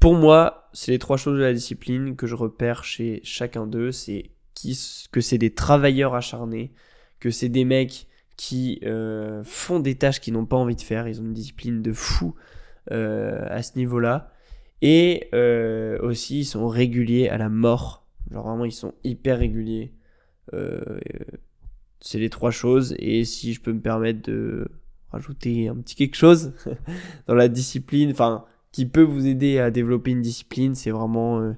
Pour 0.00 0.16
moi, 0.16 0.68
c'est 0.74 0.92
les 0.92 0.98
trois 0.98 1.16
choses 1.16 1.38
de 1.38 1.44
la 1.44 1.54
discipline 1.54 2.14
que 2.14 2.26
je 2.26 2.34
repère 2.34 2.84
chez 2.84 3.22
chacun 3.24 3.66
d'eux, 3.66 3.90
c'est 3.90 4.32
que 5.10 5.22
c'est 5.22 5.38
des 5.38 5.54
travailleurs 5.54 6.14
acharnés, 6.14 6.74
que 7.20 7.30
c'est 7.30 7.48
des 7.48 7.64
mecs 7.64 8.06
qui 8.36 8.80
euh, 8.84 9.42
font 9.44 9.80
des 9.80 9.94
tâches 9.94 10.20
qu'ils 10.20 10.34
n'ont 10.34 10.46
pas 10.46 10.56
envie 10.56 10.76
de 10.76 10.80
faire. 10.80 11.06
Ils 11.08 11.20
ont 11.20 11.24
une 11.24 11.32
discipline 11.32 11.82
de 11.82 11.92
fou 11.92 12.34
euh, 12.90 13.46
à 13.48 13.62
ce 13.62 13.76
niveau-là. 13.76 14.32
Et 14.82 15.28
euh, 15.34 15.98
aussi, 16.00 16.40
ils 16.40 16.44
sont 16.44 16.68
réguliers 16.68 17.28
à 17.28 17.38
la 17.38 17.48
mort. 17.48 18.06
Genre 18.30 18.46
vraiment, 18.46 18.64
ils 18.64 18.72
sont 18.72 18.94
hyper 19.04 19.38
réguliers. 19.38 19.92
c'est 22.00 22.18
les 22.18 22.30
trois 22.30 22.50
choses. 22.50 22.94
Et 22.98 23.24
si 23.24 23.52
je 23.52 23.60
peux 23.60 23.72
me 23.72 23.80
permettre 23.80 24.22
de 24.22 24.68
rajouter 25.10 25.68
un 25.68 25.76
petit 25.76 25.94
quelque 25.94 26.16
chose 26.16 26.52
dans 27.28 27.34
la 27.34 27.48
discipline, 27.48 28.10
enfin, 28.10 28.44
qui 28.72 28.86
peut 28.86 29.02
vous 29.02 29.26
aider 29.26 29.58
à 29.58 29.70
développer 29.70 30.10
une 30.10 30.22
discipline, 30.22 30.74
c'est 30.74 30.90
vraiment 30.90 31.54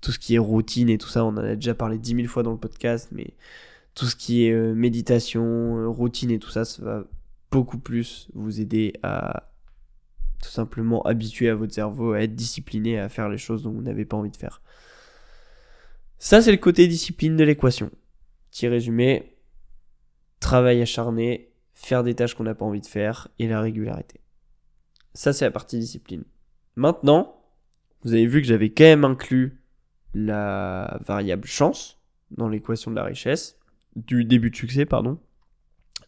tout 0.00 0.12
ce 0.12 0.18
qui 0.18 0.36
est 0.36 0.38
routine 0.38 0.88
et 0.88 0.98
tout 0.98 1.08
ça. 1.08 1.24
On 1.24 1.30
en 1.30 1.38
a 1.38 1.56
déjà 1.56 1.74
parlé 1.74 1.98
dix 1.98 2.14
mille 2.14 2.28
fois 2.28 2.42
dans 2.42 2.52
le 2.52 2.58
podcast, 2.58 3.08
mais 3.12 3.34
tout 3.94 4.06
ce 4.06 4.16
qui 4.16 4.46
est 4.46 4.52
euh, 4.52 4.74
méditation, 4.74 5.78
euh, 5.78 5.88
routine 5.88 6.30
et 6.30 6.38
tout 6.38 6.50
ça, 6.50 6.64
ça 6.64 6.82
va 6.82 7.04
beaucoup 7.50 7.78
plus 7.78 8.28
vous 8.34 8.60
aider 8.60 8.94
à 9.02 9.50
tout 10.42 10.48
simplement 10.48 11.02
habituer 11.02 11.48
à 11.48 11.54
votre 11.54 11.74
cerveau 11.74 12.12
à 12.12 12.22
être 12.22 12.34
discipliné 12.34 12.98
à 12.98 13.08
faire 13.08 13.28
les 13.28 13.38
choses 13.38 13.62
dont 13.62 13.72
vous 13.72 13.82
n'avez 13.82 14.04
pas 14.04 14.16
envie 14.16 14.30
de 14.30 14.36
faire. 14.36 14.62
Ça, 16.18 16.42
c'est 16.42 16.50
le 16.50 16.58
côté 16.58 16.86
discipline 16.86 17.36
de 17.36 17.44
l'équation. 17.44 17.90
Petit 18.50 18.68
résumé, 18.68 19.36
travail 20.38 20.80
acharné, 20.82 21.52
faire 21.74 22.02
des 22.02 22.14
tâches 22.14 22.34
qu'on 22.34 22.44
n'a 22.44 22.54
pas 22.54 22.64
envie 22.64 22.80
de 22.80 22.86
faire 22.86 23.28
et 23.38 23.48
la 23.48 23.60
régularité. 23.60 24.20
Ça, 25.14 25.32
c'est 25.32 25.44
la 25.44 25.50
partie 25.50 25.78
discipline. 25.78 26.24
Maintenant, 26.76 27.42
vous 28.02 28.12
avez 28.12 28.26
vu 28.26 28.40
que 28.40 28.46
j'avais 28.46 28.70
quand 28.70 28.84
même 28.84 29.04
inclus 29.04 29.62
la 30.14 30.98
variable 31.06 31.46
chance 31.46 31.98
dans 32.30 32.48
l'équation 32.48 32.90
de 32.90 32.96
la 32.96 33.04
richesse, 33.04 33.59
du 33.96 34.24
début 34.24 34.50
de 34.50 34.56
succès, 34.56 34.86
pardon, 34.86 35.18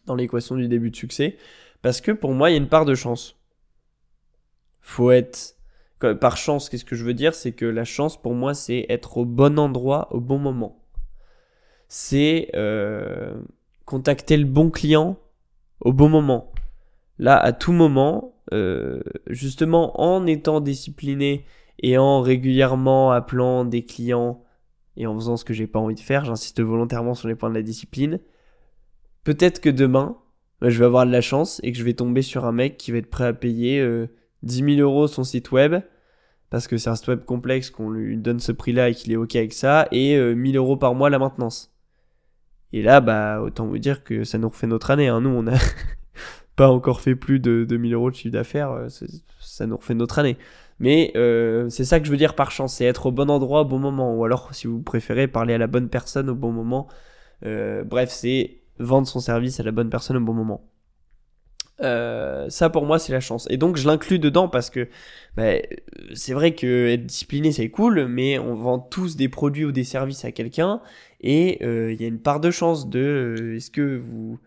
dans 0.05 0.15
l'équation 0.15 0.55
du 0.55 0.67
début 0.67 0.91
de 0.91 0.95
succès, 0.95 1.37
parce 1.81 2.01
que 2.01 2.11
pour 2.11 2.33
moi, 2.33 2.49
il 2.49 2.53
y 2.53 2.55
a 2.55 2.59
une 2.59 2.69
part 2.69 2.85
de 2.85 2.95
chance. 2.95 3.37
Faut 4.81 5.11
être 5.11 5.55
par 6.13 6.35
chance, 6.35 6.67
qu'est-ce 6.67 6.83
que 6.83 6.97
je 6.97 7.05
veux 7.05 7.13
dire? 7.13 7.33
C'est 7.33 7.53
que 7.53 7.65
la 7.65 7.85
chance 7.85 8.21
pour 8.21 8.33
moi, 8.33 8.53
c'est 8.53 8.85
être 8.89 9.17
au 9.17 9.25
bon 9.25 9.57
endroit 9.57 10.09
au 10.11 10.19
bon 10.19 10.37
moment. 10.37 10.83
C'est 11.87 12.49
euh, 12.55 13.33
contacter 13.85 14.35
le 14.35 14.45
bon 14.45 14.69
client 14.69 15.17
au 15.79 15.93
bon 15.93 16.09
moment. 16.09 16.51
Là, 17.19 17.37
à 17.37 17.53
tout 17.53 17.71
moment, 17.71 18.35
euh, 18.51 19.01
justement 19.27 20.01
en 20.01 20.25
étant 20.25 20.59
discipliné 20.59 21.45
et 21.79 21.97
en 21.97 22.21
régulièrement 22.21 23.11
appelant 23.11 23.63
des 23.63 23.85
clients 23.85 24.42
et 24.97 25.07
en 25.07 25.15
faisant 25.15 25.37
ce 25.37 25.45
que 25.45 25.53
j'ai 25.53 25.67
pas 25.67 25.79
envie 25.79 25.95
de 25.95 25.99
faire, 25.99 26.25
j'insiste 26.25 26.61
volontairement 26.61 27.13
sur 27.13 27.27
les 27.27 27.35
points 27.35 27.49
de 27.49 27.55
la 27.55 27.61
discipline. 27.61 28.19
Peut-être 29.23 29.61
que 29.61 29.69
demain, 29.69 30.17
bah, 30.61 30.69
je 30.69 30.79
vais 30.79 30.85
avoir 30.85 31.05
de 31.05 31.11
la 31.11 31.21
chance 31.21 31.59
et 31.63 31.71
que 31.71 31.77
je 31.77 31.83
vais 31.83 31.93
tomber 31.93 32.21
sur 32.21 32.45
un 32.45 32.51
mec 32.51 32.77
qui 32.77 32.91
va 32.91 32.97
être 32.97 33.09
prêt 33.09 33.25
à 33.25 33.33
payer 33.33 33.79
euh, 33.79 34.07
10 34.43 34.75
000 34.75 34.81
euros 34.81 35.07
son 35.07 35.23
site 35.23 35.51
web 35.51 35.81
parce 36.49 36.67
que 36.67 36.77
c'est 36.77 36.89
un 36.89 36.95
site 36.95 37.07
web 37.07 37.25
complexe 37.25 37.71
qu'on 37.71 37.89
lui 37.89 38.15
donne 38.15 38.39
ce 38.39 38.51
prix-là 38.51 38.89
et 38.89 38.93
qu'il 38.93 39.11
est 39.11 39.15
ok 39.15 39.35
avec 39.35 39.53
ça 39.53 39.87
et 39.91 40.15
1000 40.17 40.55
euh, 40.55 40.59
euros 40.59 40.77
par 40.77 40.93
mois 40.93 41.09
la 41.09 41.17
maintenance. 41.17 41.73
Et 42.73 42.81
là, 42.81 43.01
bah 43.01 43.41
autant 43.41 43.65
vous 43.65 43.77
dire 43.77 44.03
que 44.03 44.23
ça 44.23 44.37
nous 44.37 44.49
refait 44.49 44.67
notre 44.67 44.91
année. 44.91 45.07
Hein. 45.07 45.21
Nous, 45.21 45.29
on 45.29 45.47
a 45.47 45.57
pas 46.55 46.69
encore 46.69 47.01
fait 47.01 47.15
plus 47.15 47.39
de 47.39 47.65
2000 47.67 47.93
euros 47.93 48.11
de 48.11 48.15
chiffre 48.15 48.33
d'affaires, 48.33 48.71
euh, 48.71 48.87
ça 49.39 49.65
nous 49.65 49.77
refait 49.77 49.95
notre 49.95 50.19
année. 50.19 50.37
Mais 50.79 51.11
euh, 51.15 51.69
c'est 51.69 51.85
ça 51.85 51.99
que 51.99 52.05
je 52.05 52.11
veux 52.11 52.17
dire 52.17 52.35
par 52.35 52.51
chance, 52.51 52.75
c'est 52.75 52.85
être 52.85 53.07
au 53.07 53.11
bon 53.11 53.29
endroit 53.29 53.61
au 53.61 53.65
bon 53.65 53.79
moment, 53.79 54.15
ou 54.15 54.23
alors 54.25 54.53
si 54.53 54.67
vous 54.67 54.81
préférez 54.81 55.27
parler 55.27 55.53
à 55.53 55.57
la 55.57 55.67
bonne 55.67 55.89
personne 55.89 56.29
au 56.29 56.35
bon 56.35 56.51
moment. 56.51 56.87
Euh, 57.45 57.83
bref, 57.83 58.09
c'est 58.09 58.61
vendre 58.79 59.07
son 59.07 59.19
service 59.19 59.59
à 59.59 59.63
la 59.63 59.71
bonne 59.71 59.89
personne 59.89 60.17
au 60.17 60.21
bon 60.21 60.33
moment. 60.33 60.69
Ça 62.49 62.69
pour 62.69 62.85
moi 62.85 62.97
c'est 62.97 63.11
la 63.11 63.19
chance 63.19 63.45
et 63.49 63.57
donc 63.57 63.75
je 63.75 63.85
l'inclus 63.85 64.17
dedans 64.17 64.47
parce 64.47 64.69
que 64.69 64.87
bah, 65.35 65.55
c'est 66.13 66.33
vrai 66.33 66.55
que 66.55 66.87
être 66.87 67.05
discipliné 67.05 67.51
c'est 67.51 67.69
cool 67.69 68.05
mais 68.07 68.39
on 68.39 68.55
vend 68.55 68.79
tous 68.79 69.17
des 69.17 69.27
produits 69.27 69.65
ou 69.65 69.73
des 69.73 69.83
services 69.83 70.23
à 70.23 70.31
quelqu'un 70.31 70.81
et 71.19 71.61
il 71.61 72.01
y 72.01 72.05
a 72.05 72.07
une 72.07 72.21
part 72.21 72.39
de 72.39 72.51
chance 72.51 72.89
de 72.89 73.55
est-ce 73.57 73.69
que 73.69 73.97
vous 73.97 74.39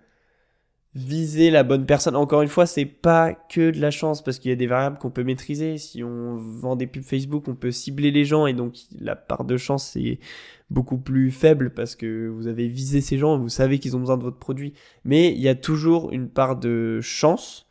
viser 0.96 1.50
la 1.50 1.62
bonne 1.62 1.84
personne. 1.84 2.16
Encore 2.16 2.40
une 2.40 2.48
fois, 2.48 2.64
c'est 2.64 2.86
pas 2.86 3.34
que 3.34 3.70
de 3.70 3.78
la 3.80 3.90
chance 3.90 4.24
parce 4.24 4.38
qu'il 4.38 4.48
y 4.48 4.52
a 4.52 4.56
des 4.56 4.66
variables 4.66 4.96
qu'on 4.96 5.10
peut 5.10 5.24
maîtriser. 5.24 5.76
Si 5.76 6.02
on 6.02 6.36
vend 6.36 6.74
des 6.74 6.86
pubs 6.86 7.02
Facebook, 7.02 7.48
on 7.48 7.54
peut 7.54 7.70
cibler 7.70 8.10
les 8.10 8.24
gens 8.24 8.46
et 8.46 8.54
donc 8.54 8.74
la 8.98 9.14
part 9.14 9.44
de 9.44 9.58
chance 9.58 9.90
c'est 9.92 10.18
beaucoup 10.70 10.96
plus 10.96 11.30
faible 11.30 11.74
parce 11.74 11.96
que 11.96 12.28
vous 12.28 12.46
avez 12.46 12.66
visé 12.66 13.02
ces 13.02 13.18
gens, 13.18 13.38
vous 13.38 13.50
savez 13.50 13.78
qu'ils 13.78 13.94
ont 13.94 14.00
besoin 14.00 14.16
de 14.16 14.22
votre 14.22 14.38
produit. 14.38 14.72
Mais 15.04 15.32
il 15.32 15.38
y 15.38 15.48
a 15.48 15.54
toujours 15.54 16.12
une 16.12 16.30
part 16.30 16.56
de 16.56 17.00
chance 17.02 17.66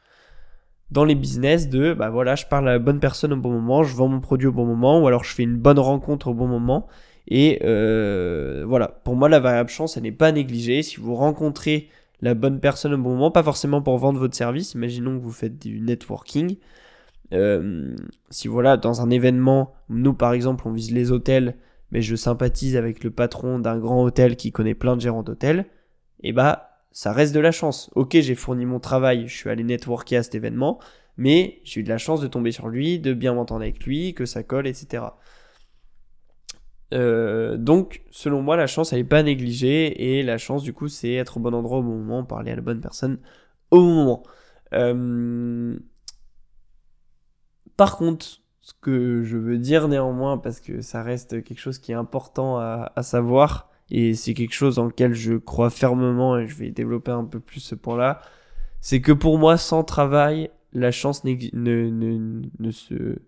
dans 0.92 1.04
les 1.04 1.16
business 1.16 1.68
de 1.68 1.96
bah 1.96 2.12
voilà, 2.12 2.36
je 2.36 2.46
parle 2.46 2.70
à 2.70 2.74
la 2.74 2.80
bonne 2.80 3.00
personne 3.00 3.34
au 3.34 3.38
bon 3.38 3.52
moment, 3.52 3.82
je 3.82 3.96
vends 3.96 4.08
mon 4.08 4.22
produit 4.22 4.48
au 4.48 4.52
bon 4.52 4.66
moment 4.66 5.02
ou 5.02 5.08
alors 5.08 5.24
je 5.24 5.34
fais 5.34 5.44
une 5.44 5.58
bonne 5.58 5.80
rencontre 5.80 6.28
au 6.28 6.36
bon 6.36 6.48
moment. 6.48 6.86
Et 7.28 7.60
euh, 7.64 8.64
voilà, 8.68 8.88
pour 8.88 9.16
moi 9.16 9.30
la 9.30 9.40
variable 9.40 9.72
chance 9.72 9.98
elle 9.98 10.04
n'est 10.04 10.12
pas 10.12 10.32
négligée. 10.32 10.84
Si 10.84 10.98
vous 10.98 11.16
rencontrez 11.16 11.90
la 12.26 12.34
bonne 12.34 12.60
personne 12.60 12.94
au 12.94 12.98
bon 12.98 13.12
moment, 13.12 13.30
pas 13.30 13.44
forcément 13.44 13.84
pour 13.84 13.98
vendre 14.00 14.20
votre 14.20 14.36
service. 14.36 14.74
Imaginons 14.74 15.18
que 15.18 15.24
vous 15.24 15.32
faites 15.32 15.60
du 15.60 15.80
networking. 15.80 16.58
Euh, 17.34 17.96
si 18.32 18.48
voilà, 18.48 18.78
dans 18.78 19.02
un 19.02 19.12
événement, 19.12 19.76
nous 19.90 20.14
par 20.14 20.34
exemple, 20.34 20.68
on 20.68 20.72
vise 20.72 20.92
les 20.92 21.12
hôtels, 21.12 21.56
mais 21.92 22.02
je 22.02 22.16
sympathise 22.16 22.78
avec 22.78 23.04
le 23.04 23.12
patron 23.12 23.60
d'un 23.60 23.78
grand 23.78 24.04
hôtel 24.04 24.38
qui 24.38 24.52
connaît 24.52 24.74
plein 24.74 24.96
de 24.96 25.02
gérants 25.02 25.22
d'hôtels, 25.22 25.66
et 26.22 26.30
eh 26.30 26.34
bah 26.34 26.82
ça 26.92 27.12
reste 27.12 27.36
de 27.36 27.40
la 27.40 27.52
chance. 27.52 27.92
Ok, 27.94 28.18
j'ai 28.20 28.36
fourni 28.36 28.66
mon 28.66 28.80
travail, 28.80 29.28
je 29.28 29.36
suis 29.36 29.50
allé 29.50 29.64
networker 29.64 30.18
à 30.18 30.24
cet 30.24 30.34
événement, 30.34 30.80
mais 31.18 31.60
j'ai 31.64 31.82
eu 31.82 31.84
de 31.84 31.90
la 31.90 32.00
chance 32.00 32.22
de 32.22 32.28
tomber 32.28 32.52
sur 32.52 32.70
lui, 32.70 33.00
de 33.00 33.14
bien 33.14 33.36
m'entendre 33.36 33.62
avec 33.62 33.86
lui, 33.86 34.16
que 34.16 34.26
ça 34.26 34.42
colle, 34.42 34.66
etc. 34.66 35.04
Euh, 36.94 37.58
donc, 37.58 38.04
selon 38.12 38.42
moi, 38.42 38.56
la 38.56 38.68
chance, 38.68 38.94
elle 38.94 39.00
n'est 39.00 39.06
pas 39.06 39.24
négligée. 39.24 40.18
Et 40.18 40.24
la 40.24 40.38
chance, 40.38 40.64
du 40.64 40.74
coup, 40.74 40.88
c'est 40.88 41.14
être 41.14 41.38
au 41.38 41.40
bon 41.40 41.54
endroit 41.54 41.80
au 41.80 41.84
bon 41.84 41.98
moment, 41.98 42.24
parler 42.24 42.52
à 42.52 42.56
la 42.56 42.62
bonne 42.62 42.82
personne 42.82 43.20
au 43.72 43.80
bon 43.80 43.94
moment. 43.94 44.24
Euh, 44.74 45.78
par 47.78 47.98
contre, 47.98 48.42
ce 48.62 48.74
que 48.82 49.24
je 49.24 49.38
veux 49.38 49.58
dire 49.58 49.88
néanmoins, 49.88 50.38
parce 50.38 50.60
que 50.60 50.82
ça 50.82 51.04
reste 51.04 51.44
quelque 51.44 51.60
chose 51.60 51.78
qui 51.78 51.92
est 51.92 51.96
important 51.96 52.58
à, 52.58 53.04
savoir, 53.04 53.70
et 53.92 54.16
c'est 54.16 54.34
quelque 54.34 54.54
chose 54.54 54.76
dans 54.76 54.86
lequel 54.86 55.14
je 55.14 55.34
crois 55.34 55.70
fermement, 55.70 56.38
et 56.38 56.48
je 56.48 56.56
vais 56.56 56.72
développer 56.72 57.12
un 57.12 57.26
peu 57.26 57.40
plus 57.40 57.60
ce 57.60 57.76
point-là, 57.76 58.22
c'est 58.82 59.02
que 59.02 59.12
pour 59.12 59.38
moi, 59.38 59.58
sans 59.58 59.84
travail, 59.84 60.50
la 60.74 60.92
chance 60.92 61.24
ne, 61.24 61.36
ne, 61.54 62.42
ne, 62.60 62.72
se, 62.72 63.20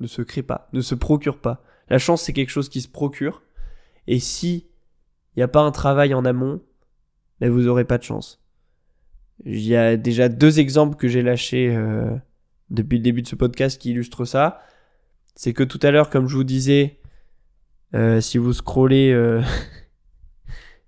ne 0.00 0.06
se 0.06 0.22
crée 0.22 0.42
pas, 0.42 0.68
ne 0.72 0.80
se 0.80 0.94
procure 0.94 1.38
pas. 1.38 1.62
La 1.90 1.98
chance, 1.98 2.22
c'est 2.22 2.32
quelque 2.32 2.50
chose 2.50 2.68
qui 2.68 2.80
se 2.80 2.88
procure. 2.88 3.42
Et 4.06 4.18
si 4.18 4.66
il 5.36 5.40
n'y 5.40 5.42
a 5.44 5.48
pas 5.48 5.60
un 5.60 5.70
travail 5.70 6.14
en 6.14 6.24
amont, 6.24 6.60
ben 7.40 7.50
vous 7.50 7.62
n'aurez 7.62 7.84
pas 7.84 7.98
de 7.98 8.02
chance. 8.02 8.42
Il 9.44 9.60
y 9.60 9.76
a 9.76 9.96
déjà 9.96 10.28
deux 10.28 10.58
exemples 10.58 10.96
que 10.96 11.06
j'ai 11.06 11.22
lâchés 11.22 11.72
euh, 11.74 12.10
depuis 12.70 12.98
le 12.98 13.04
début 13.04 13.22
de 13.22 13.28
ce 13.28 13.36
podcast 13.36 13.80
qui 13.80 13.90
illustrent 13.90 14.24
ça. 14.24 14.60
C'est 15.36 15.52
que 15.52 15.62
tout 15.62 15.78
à 15.82 15.92
l'heure, 15.92 16.10
comme 16.10 16.26
je 16.26 16.34
vous 16.34 16.42
disais, 16.42 16.98
euh, 17.94 18.20
si 18.20 18.36
vous 18.36 18.52
scrollez, 18.52 19.12
euh, 19.12 19.40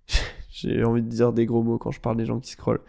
j'ai 0.50 0.82
envie 0.82 1.02
de 1.02 1.08
dire 1.08 1.32
des 1.32 1.46
gros 1.46 1.62
mots 1.62 1.78
quand 1.78 1.92
je 1.92 2.00
parle 2.00 2.16
des 2.16 2.26
gens 2.26 2.40
qui 2.40 2.50
scrollent. 2.50 2.82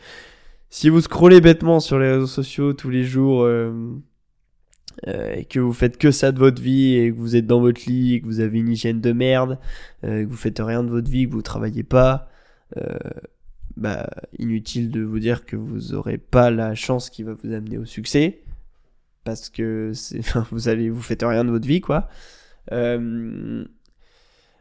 Si 0.72 0.90
vous 0.90 1.02
scrollez 1.02 1.42
bêtement 1.42 1.80
sur 1.80 2.00
les 2.00 2.12
réseaux 2.12 2.26
sociaux 2.26 2.74
tous 2.74 2.90
les 2.90 3.04
jours, 3.04 3.46
euh, 5.08 5.34
et 5.36 5.46
que 5.46 5.60
vous 5.60 5.74
faites 5.74 5.98
que 5.98 6.12
ça 6.12 6.32
de 6.32 6.40
votre 6.40 6.62
vie 6.62 6.96
et 6.96 7.12
que 7.12 7.18
vous 7.18 7.36
êtes 7.36 7.48
dans 7.48 7.60
votre 7.60 7.82
lit 7.88 8.16
et 8.16 8.22
que 8.22 8.26
vous 8.26 8.40
avez 8.40 8.60
une 8.60 8.70
hygiène 8.70 9.02
de 9.02 9.12
merde, 9.12 9.58
euh, 10.04 10.24
que 10.24 10.30
vous 10.30 10.36
faites 10.36 10.60
rien 10.60 10.84
de 10.84 10.90
votre 10.90 11.10
vie, 11.10 11.28
que 11.28 11.34
vous 11.34 11.42
travaillez 11.42 11.84
pas, 11.84 12.30
euh, 12.78 12.98
bah 13.78 14.10
inutile 14.38 14.92
de 14.92 15.02
vous 15.02 15.20
dire 15.20 15.46
que 15.46 15.56
vous 15.56 15.94
aurez 15.94 16.18
pas 16.18 16.52
la 16.52 16.76
chance 16.76 17.10
qui 17.10 17.24
va 17.24 17.34
vous 17.34 17.54
amener 17.54 17.78
au 17.78 17.86
succès 17.86 18.42
parce 19.24 19.50
que 19.50 19.92
vous 20.52 20.70
allez, 20.70 20.90
vous 20.90 21.02
faites 21.02 21.24
rien 21.24 21.44
de 21.44 21.50
votre 21.52 21.68
vie 21.68 21.82
quoi. 21.82 22.08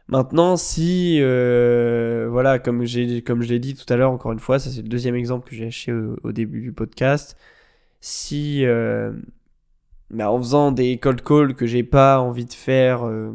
Maintenant, 0.07 0.57
si 0.57 1.19
voilà, 1.19 2.59
comme 2.59 2.83
j'ai 2.85 3.21
comme 3.21 3.41
je 3.41 3.49
l'ai 3.49 3.59
dit 3.59 3.75
tout 3.75 3.91
à 3.93 3.95
l'heure, 3.97 4.11
encore 4.11 4.31
une 4.31 4.39
fois, 4.39 4.59
ça 4.59 4.69
c'est 4.69 4.81
le 4.81 4.89
deuxième 4.89 5.15
exemple 5.15 5.49
que 5.49 5.55
j'ai 5.55 5.67
acheté 5.67 5.93
au, 5.93 6.31
début 6.31 6.61
du 6.61 6.73
podcast. 6.73 7.37
Si 8.01 8.65
mais 10.11 10.23
en 10.23 10.37
faisant 10.37 10.71
des 10.71 10.97
cold 10.97 11.21
calls 11.23 11.55
que 11.55 11.65
j'ai 11.65 11.83
pas 11.83 12.19
envie 12.19 12.45
de 12.45 12.53
faire, 12.53 13.07
euh, 13.07 13.31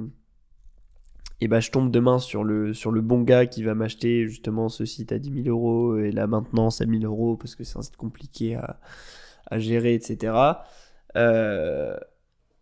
et 1.41 1.49
bah 1.49 1.61
je 1.61 1.71
tombe 1.71 1.91
demain 1.91 2.19
sur 2.19 2.45
le, 2.45 2.73
sur 2.73 2.91
le 2.91 3.01
bon 3.01 3.23
gars 3.23 3.47
qui 3.47 3.63
va 3.63 3.75
m'acheter 3.75 4.29
justement 4.29 4.69
ce 4.69 4.85
site 4.85 5.13
à 5.13 5.19
10 5.19 5.45
000 5.45 5.49
euros 5.49 5.99
et 5.99 6.11
la 6.13 6.27
maintenance 6.27 6.81
à 6.81 6.87
1000 6.87 7.05
euros 7.05 7.37
parce 7.37 7.55
que 7.55 7.65
c'est 7.65 7.79
un 7.79 7.83
site 7.83 7.97
compliqué 7.97 8.55
à, 8.55 8.79
à 9.51 9.59
gérer, 9.59 9.95
etc. 9.95 10.33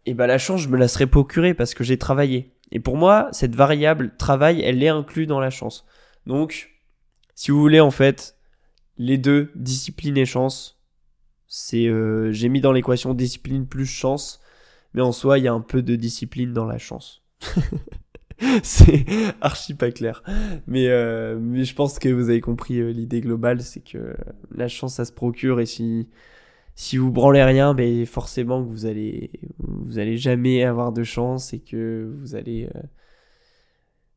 Et 0.06 0.14
bah 0.14 0.26
la 0.26 0.38
chance, 0.38 0.61
je 0.61 0.68
me 0.68 0.76
la 0.76 0.88
serais 0.88 1.06
procurée 1.06 1.54
parce 1.54 1.75
que 1.75 1.85
j'ai 1.85 1.99
travaillé. 1.99 2.52
Et 2.73 2.80
pour 2.80 2.97
moi, 2.97 3.28
cette 3.33 3.54
variable 3.54 4.16
travail, 4.16 4.61
elle 4.61 4.83
est 4.83 4.88
inclue 4.88 5.26
dans 5.26 5.40
la 5.40 5.50
chance. 5.50 5.87
Donc, 6.26 6.71
si 7.35 7.50
vous 7.50 7.61
voulez 7.61 7.80
en 7.80 7.90
fait, 7.90 8.37
les 8.99 9.18
deux, 9.18 9.50
discipline 9.54 10.16
et 10.16 10.26
chance, 10.26 10.83
c'est 11.56 11.87
euh, 11.87 12.32
j'ai 12.32 12.49
mis 12.49 12.61
dans 12.61 12.73
l'équation 12.73 13.14
discipline 13.14 13.64
plus 13.64 13.87
chance, 13.87 14.40
mais 14.92 15.02
en 15.02 15.12
soi 15.12 15.38
il 15.38 15.44
y 15.44 15.49
a 15.49 15.52
un 15.52 15.61
peu 15.61 15.82
de 15.82 15.94
discipline 15.94 16.52
dans 16.52 16.64
la 16.64 16.78
chance. 16.78 17.23
c'est 18.64 19.04
archi 19.40 19.75
pas 19.75 19.92
clair. 19.92 20.25
Mais, 20.66 20.88
euh, 20.88 21.38
mais 21.40 21.62
je 21.62 21.73
pense 21.76 22.00
que 22.00 22.08
vous 22.08 22.28
avez 22.28 22.40
compris 22.40 22.80
euh, 22.80 22.90
l'idée 22.90 23.20
globale, 23.20 23.62
c'est 23.62 23.84
que 23.84 24.16
la 24.52 24.66
chance 24.66 24.94
ça 24.94 25.04
se 25.04 25.12
procure 25.12 25.61
et 25.61 25.66
si 25.66 26.08
si 26.75 26.96
vous 26.96 27.12
branlez 27.12 27.44
rien, 27.44 27.73
ben 27.73 28.04
forcément 28.04 28.64
que 28.64 28.68
vous 28.68 28.87
allez 28.87 29.30
vous 29.58 30.00
allez 30.00 30.16
jamais 30.16 30.64
avoir 30.64 30.92
de 30.92 31.04
chance 31.04 31.54
et 31.54 31.61
que 31.61 32.12
vous 32.16 32.34
allez 32.34 32.68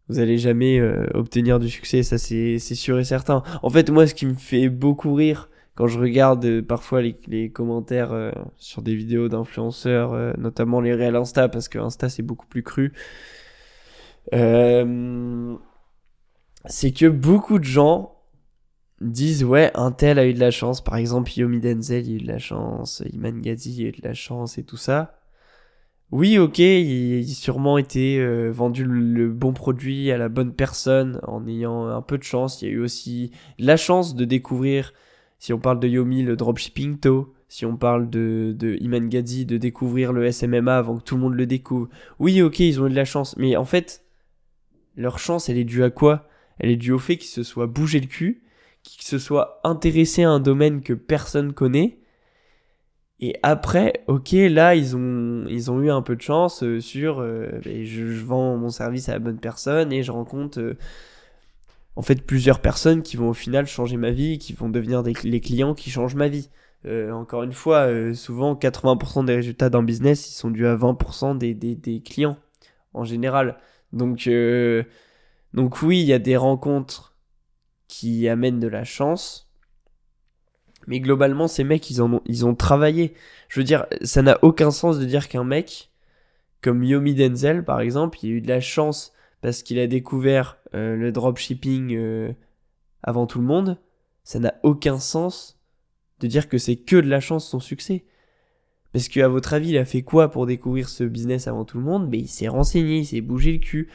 vous 0.09 0.17
allez 0.17 0.39
jamais 0.39 0.81
obtenir 1.13 1.59
du 1.59 1.69
succès, 1.69 2.01
ça 2.01 2.17
c'est 2.17 2.57
c'est 2.57 2.73
sûr 2.73 2.97
et 2.97 3.03
certain. 3.03 3.43
En 3.61 3.69
fait, 3.69 3.91
moi 3.91 4.07
ce 4.07 4.15
qui 4.15 4.25
me 4.25 4.33
fait 4.33 4.69
beaucoup 4.69 5.13
rire 5.13 5.51
quand 5.77 5.87
je 5.87 5.99
regarde 5.99 6.43
euh, 6.43 6.61
parfois 6.63 7.01
les, 7.03 7.51
commentaires 7.51 8.11
euh, 8.11 8.31
sur 8.57 8.81
des 8.81 8.95
vidéos 8.95 9.29
d'influenceurs, 9.29 10.13
euh, 10.13 10.33
notamment 10.37 10.81
les 10.81 10.95
réels 10.95 11.15
Insta, 11.15 11.49
parce 11.49 11.69
que 11.69 11.77
Insta 11.77 12.09
c'est 12.09 12.23
beaucoup 12.23 12.47
plus 12.47 12.63
cru, 12.63 12.93
c'est 16.65 16.91
que 16.91 17.07
beaucoup 17.07 17.59
de 17.59 17.63
gens 17.63 18.15
disent 18.99 19.43
ouais 19.43 19.71
un 19.75 19.91
tel 19.91 20.17
a 20.17 20.25
eu 20.25 20.33
de 20.33 20.39
la 20.39 20.49
chance, 20.49 20.83
par 20.83 20.95
exemple 20.97 21.31
Yomi 21.35 21.59
Denzel 21.59 22.05
a 22.05 22.09
eu 22.09 22.17
de 22.17 22.27
la 22.27 22.39
chance, 22.39 23.03
Iman 23.13 23.39
Ghazi 23.39 23.85
a 23.85 23.89
eu 23.89 23.91
de 23.91 24.01
la 24.03 24.15
chance 24.15 24.57
et 24.57 24.63
tout 24.63 24.77
ça. 24.77 25.19
oui, 26.11 26.39
ok, 26.39 26.57
il, 26.57 27.23
a 27.23 27.27
sûrement 27.27 27.77
été 27.77 28.19
vendu 28.49 28.83
le, 28.83 29.29
bon 29.29 29.53
produit 29.53 30.11
à 30.11 30.17
la 30.17 30.29
bonne 30.29 30.53
personne 30.53 31.19
en 31.27 31.47
ayant 31.47 31.87
un 31.87 32.01
peu 32.01 32.17
de 32.17 32.23
chance. 32.23 32.61
Il 32.61 32.67
y 32.67 32.71
a 32.71 32.73
eu 32.73 32.79
aussi 32.79 33.31
la 33.59 33.77
chance 33.77 34.15
de 34.15 34.25
découvrir, 34.25 34.93
si 35.39 35.53
on 35.53 35.59
parle 35.59 35.79
de 35.79 35.87
Yomi, 35.87 36.23
le 36.23 36.35
dropshipping 36.35 36.99
To, 36.99 37.33
si 37.47 37.65
on 37.65 37.77
parle 37.77 38.09
de, 38.09 38.53
de 38.57 38.77
Iman 38.81 39.07
Gadzi, 39.07 39.45
de 39.45 39.57
découvrir 39.57 40.13
le 40.13 40.29
SMMA 40.31 40.77
avant 40.77 40.97
que 40.97 41.03
tout 41.03 41.15
le 41.15 41.21
monde 41.21 41.35
le 41.35 41.45
découvre. 41.45 41.89
Oui, 42.19 42.41
ok, 42.41 42.59
ils 42.59 42.81
ont 42.81 42.87
eu 42.87 42.89
de 42.89 42.95
la 42.95 43.05
chance, 43.05 43.37
mais 43.37 43.55
en 43.55 43.65
fait, 43.65 44.03
leur 44.95 45.19
chance, 45.19 45.49
elle 45.49 45.57
est 45.57 45.63
due 45.63 45.83
à 45.83 45.89
quoi? 45.89 46.27
Elle 46.59 46.71
est 46.71 46.77
due 46.77 46.91
au 46.91 46.99
fait 46.99 47.17
qu'ils 47.17 47.29
se 47.29 47.43
soient 47.43 47.67
bougé 47.67 47.99
le 47.99 48.07
cul, 48.07 48.43
qu'ils 48.83 49.03
se 49.03 49.19
soient 49.19 49.61
intéressés 49.63 50.23
à 50.23 50.29
un 50.29 50.39
domaine 50.39 50.81
que 50.81 50.93
personne 50.93 51.53
connaît, 51.53 51.99
et 53.19 53.35
après, 53.41 54.03
ok, 54.07 54.31
là, 54.33 54.75
ils 54.75 54.95
ont, 54.95 55.45
ils 55.47 55.71
ont 55.71 55.81
eu 55.81 55.89
un 55.89 56.03
peu 56.03 56.15
de 56.15 56.21
chance 56.21 56.61
euh, 56.63 56.79
sur, 56.79 57.19
euh, 57.19 57.49
ben, 57.65 57.83
je, 57.83 58.03
vends 58.23 58.57
mon 58.57 58.69
service 58.69 59.09
à 59.09 59.13
la 59.13 59.19
bonne 59.19 59.39
personne 59.39 59.91
et 59.91 60.03
je 60.03 60.11
rencontre, 60.11 60.59
euh, 60.59 60.77
en 61.97 62.03
fait, 62.03 62.21
plusieurs 62.21 62.59
personnes 62.59 63.01
qui 63.01 63.17
vont 63.17 63.29
au 63.29 63.33
final 63.33 63.65
changer 63.65 63.97
ma 63.97 64.11
vie, 64.11 64.37
qui 64.37 64.53
vont 64.53 64.69
devenir 64.69 65.01
des, 65.01 65.13
les 65.23 65.41
clients 65.41 65.73
qui 65.73 65.89
changent 65.89 66.13
ma 66.13 66.27
vie. 66.27 66.49
encore 67.11 67.41
une 67.41 67.53
fois, 67.53 67.89
souvent, 68.13 68.53
80% 68.53 69.25
des 69.25 69.35
résultats 69.35 69.71
d'un 69.71 69.81
business, 69.81 70.29
ils 70.29 70.35
sont 70.35 70.51
dus 70.51 70.67
à 70.67 70.75
20% 70.75 71.39
des, 71.39 71.55
des, 71.55 72.01
clients, 72.01 72.37
en 72.93 73.03
général. 73.03 73.57
Donc, 73.93 74.29
donc 75.55 75.81
oui, 75.81 75.99
il 76.01 76.05
y 76.05 76.13
a 76.13 76.19
des 76.19 76.37
rencontres 76.37 77.17
qui 77.87 78.29
amènent 78.29 78.59
de 78.59 78.67
la 78.67 78.83
chance, 78.83 79.49
mais 80.85 80.99
globalement, 80.99 81.47
ces 81.47 81.63
mecs, 81.63 81.91
en 81.99 82.13
ont, 82.13 82.21
ils 82.27 82.45
ont 82.45 82.53
travaillé. 82.53 83.15
Je 83.49 83.59
veux 83.59 83.63
dire, 83.63 83.87
ça 84.03 84.21
n'a 84.21 84.37
aucun 84.43 84.69
sens 84.69 84.99
de 84.99 85.05
dire 85.05 85.27
qu'un 85.27 85.43
mec, 85.43 85.89
comme 86.61 86.83
Yomi 86.83 87.15
Denzel, 87.15 87.65
par 87.65 87.81
exemple, 87.81 88.19
il 88.21 88.29
a 88.29 88.33
eu 88.35 88.41
de 88.41 88.47
la 88.49 88.61
chance 88.61 89.13
parce 89.41 89.63
qu'il 89.63 89.79
a 89.79 89.87
découvert 89.87 90.57
euh, 90.73 90.95
le 90.95 91.11
dropshipping 91.11 91.95
euh, 91.95 92.31
avant 93.03 93.27
tout 93.27 93.39
le 93.39 93.45
monde. 93.45 93.79
Ça 94.23 94.39
n'a 94.39 94.55
aucun 94.63 94.99
sens 94.99 95.59
de 96.19 96.27
dire 96.27 96.49
que 96.49 96.57
c'est 96.57 96.75
que 96.75 96.95
de 96.95 97.07
la 97.07 97.19
chance 97.19 97.47
son 97.47 97.59
succès. 97.59 98.05
Parce 98.93 99.09
que, 99.09 99.19
à 99.19 99.27
votre 99.27 99.53
avis, 99.53 99.69
il 99.69 99.77
a 99.77 99.85
fait 99.85 100.01
quoi 100.01 100.31
pour 100.31 100.45
découvrir 100.45 100.89
ce 100.89 101.03
business 101.03 101.47
avant 101.47 101.65
tout 101.65 101.77
le 101.77 101.83
monde? 101.83 102.09
Mais 102.09 102.19
il 102.19 102.27
s'est 102.27 102.47
renseigné, 102.47 102.99
il 102.99 103.05
s'est 103.05 103.21
bougé 103.21 103.51
le 103.53 103.59
cul. 103.59 103.89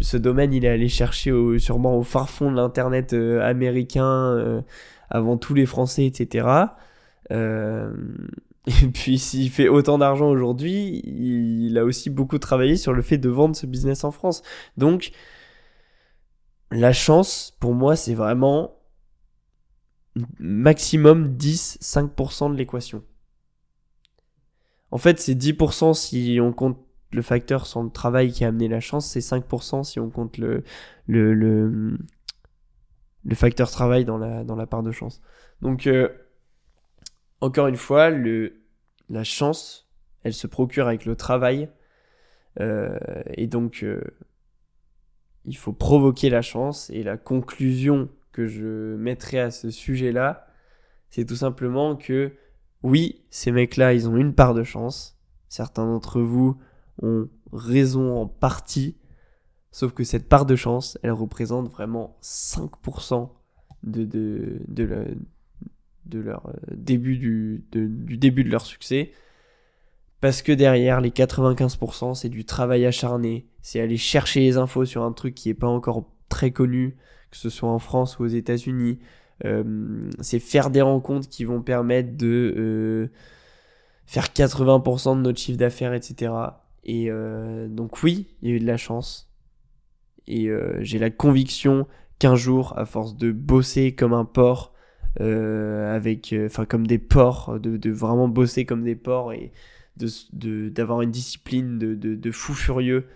Ce 0.00 0.16
domaine, 0.16 0.52
il 0.52 0.64
est 0.64 0.68
allé 0.68 0.88
chercher 0.88 1.32
sûrement 1.58 1.96
au 1.96 2.02
far 2.02 2.28
fond 2.28 2.50
de 2.50 2.56
l'internet 2.56 3.12
euh, 3.12 3.40
américain 3.40 4.62
avant 5.10 5.36
tous 5.36 5.54
les 5.54 5.66
Français, 5.66 6.06
etc. 6.06 6.46
Euh, 7.30 7.92
et 8.66 8.88
puis 8.88 9.18
s'il 9.18 9.50
fait 9.50 9.68
autant 9.68 9.98
d'argent 9.98 10.28
aujourd'hui, 10.28 11.02
il 11.04 11.76
a 11.78 11.84
aussi 11.84 12.10
beaucoup 12.10 12.38
travaillé 12.38 12.76
sur 12.76 12.92
le 12.92 13.02
fait 13.02 13.18
de 13.18 13.28
vendre 13.28 13.56
ce 13.56 13.66
business 13.66 14.04
en 14.04 14.10
France. 14.10 14.42
Donc 14.76 15.12
la 16.70 16.92
chance, 16.92 17.56
pour 17.60 17.74
moi, 17.74 17.96
c'est 17.96 18.14
vraiment 18.14 18.74
maximum 20.38 21.36
10-5% 21.36 22.52
de 22.52 22.56
l'équation. 22.56 23.02
En 24.90 24.98
fait, 24.98 25.20
c'est 25.20 25.34
10% 25.34 25.94
si 25.94 26.38
on 26.40 26.52
compte 26.52 26.78
le 27.12 27.22
facteur 27.22 27.66
sans 27.66 27.82
le 27.84 27.90
travail 27.90 28.32
qui 28.32 28.44
a 28.44 28.48
amené 28.48 28.68
la 28.68 28.80
chance, 28.80 29.08
c'est 29.08 29.20
5% 29.20 29.84
si 29.84 30.00
on 30.00 30.10
compte 30.10 30.36
le, 30.38 30.62
le, 31.06 31.34
le, 31.34 31.98
le 33.24 33.34
facteur 33.34 33.70
travail 33.70 34.04
dans 34.04 34.18
la, 34.18 34.44
dans 34.44 34.56
la 34.56 34.66
part 34.66 34.82
de 34.82 34.92
chance. 34.92 35.20
Donc, 35.62 35.86
euh, 35.86 36.08
encore 37.40 37.66
une 37.66 37.76
fois, 37.76 38.10
la 38.10 39.24
chance, 39.24 39.88
elle 40.22 40.34
se 40.34 40.46
procure 40.46 40.86
avec 40.86 41.04
le 41.04 41.16
travail. 41.16 41.68
Euh, 42.60 42.98
et 43.34 43.46
donc, 43.46 43.82
euh, 43.82 44.02
il 45.44 45.56
faut 45.56 45.72
provoquer 45.72 46.30
la 46.30 46.42
chance. 46.42 46.90
Et 46.90 47.02
la 47.02 47.16
conclusion 47.16 48.08
que 48.32 48.46
je 48.46 48.96
mettrai 48.96 49.40
à 49.40 49.50
ce 49.50 49.70
sujet-là, 49.70 50.46
c'est 51.10 51.24
tout 51.24 51.36
simplement 51.36 51.96
que 51.96 52.32
oui, 52.82 53.24
ces 53.30 53.50
mecs-là, 53.50 53.94
ils 53.94 54.08
ont 54.08 54.16
une 54.16 54.34
part 54.34 54.54
de 54.54 54.62
chance. 54.62 55.18
Certains 55.48 55.86
d'entre 55.86 56.20
vous 56.20 56.60
ont 57.02 57.28
raison 57.52 58.20
en 58.20 58.26
partie. 58.26 58.96
Sauf 59.70 59.92
que 59.92 60.04
cette 60.04 60.28
part 60.28 60.46
de 60.46 60.56
chance, 60.56 60.98
elle 61.02 61.12
représente 61.12 61.68
vraiment 61.68 62.16
5% 62.22 63.30
de, 63.84 64.04
de, 64.04 64.60
de, 64.68 65.16
leur 66.16 66.46
euh, 66.46 66.74
début 66.74 67.18
du, 67.18 67.64
du 67.72 68.16
début 68.16 68.44
de 68.44 68.50
leur 68.50 68.64
succès. 68.64 69.12
Parce 70.20 70.42
que 70.42 70.52
derrière, 70.52 71.00
les 71.00 71.10
95%, 71.10 72.14
c'est 72.14 72.28
du 72.28 72.44
travail 72.44 72.86
acharné. 72.86 73.46
C'est 73.60 73.80
aller 73.80 73.96
chercher 73.96 74.40
les 74.40 74.56
infos 74.56 74.84
sur 74.84 75.02
un 75.04 75.12
truc 75.12 75.34
qui 75.34 75.48
n'est 75.48 75.54
pas 75.54 75.68
encore 75.68 76.04
très 76.28 76.50
connu, 76.50 76.96
que 77.30 77.36
ce 77.36 77.50
soit 77.50 77.68
en 77.68 77.78
France 77.78 78.18
ou 78.18 78.24
aux 78.24 78.28
États-Unis. 78.28 78.98
Euh, 79.44 80.10
c'est 80.20 80.40
faire 80.40 80.70
des 80.70 80.82
rencontres 80.82 81.28
qui 81.28 81.44
vont 81.44 81.62
permettre 81.62 82.16
de 82.16 82.54
euh, 82.56 83.10
faire 84.06 84.26
80% 84.26 85.16
de 85.16 85.22
notre 85.22 85.38
chiffre 85.38 85.58
d'affaires, 85.58 85.92
etc. 85.92 86.32
Et 86.84 87.10
donc 87.68 88.02
oui, 88.02 88.28
il 88.40 88.48
y 88.48 88.52
a 88.52 88.56
eu 88.56 88.60
de 88.60 88.66
la 88.66 88.78
chance. 88.78 89.30
Et 90.26 90.48
j'ai 90.80 90.98
la 90.98 91.10
conviction 91.10 91.86
qu'un 92.18 92.34
jour, 92.34 92.76
à 92.76 92.84
force 92.84 93.16
de 93.16 93.32
bosser 93.32 93.94
comme 93.94 94.12
un 94.12 94.24
porc, 94.24 94.72
euh, 95.20 95.94
avec, 95.94 96.32
euh, 96.32 96.46
enfin 96.46 96.64
comme 96.64 96.86
des 96.86 96.98
porcs, 96.98 97.58
de, 97.58 97.76
de, 97.76 97.90
vraiment 97.90 98.28
bosser 98.28 98.64
comme 98.64 98.84
des 98.84 98.94
porcs 98.94 99.32
et 99.32 99.52
d'avoir 100.32 101.02
une 101.02 101.10
discipline 101.10 101.78
de, 101.78 101.94
de, 101.94 102.14
de, 102.14 102.30
fou 102.30 102.54
furieux, 102.54 103.06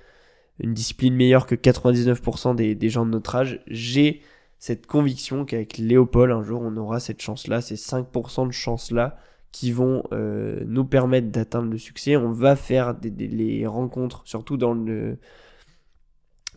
une 0.59 0.75
discipline 0.75 1.15
meilleure 1.15 1.47
que 1.47 1.55
99% 1.55 2.57
des, 2.57 2.75
des 2.75 2.89
gens 2.91 3.07
de 3.07 3.11
notre 3.11 3.37
âge, 3.37 3.61
j'ai 3.69 4.23
cette 4.59 4.87
conviction 4.87 5.45
qu'avec 5.45 5.79
Léopold, 5.79 6.33
un 6.33 6.43
jour, 6.43 6.63
on 6.63 6.77
aura 6.77 7.01
cette 7.01 7.21
chance-là, 7.21 7.61
ces 7.61 7.77
5% 7.77 8.47
de 8.47 8.53
chance-là 8.53 9.19
qui 9.53 9.71
vont 9.71 10.05
euh, 10.13 10.63
nous 10.67 10.85
permettre 10.85 11.29
d'atteindre 11.29 11.71
le 11.71 11.79
succès. 11.79 12.17
On 12.17 12.33
va 12.33 12.57
faire 12.57 12.95
des, 12.95 13.11
des, 13.11 13.29
les 13.29 13.67
rencontres, 13.67 14.23
surtout 14.25 14.57
dans 14.57 14.73
le, 14.73 15.19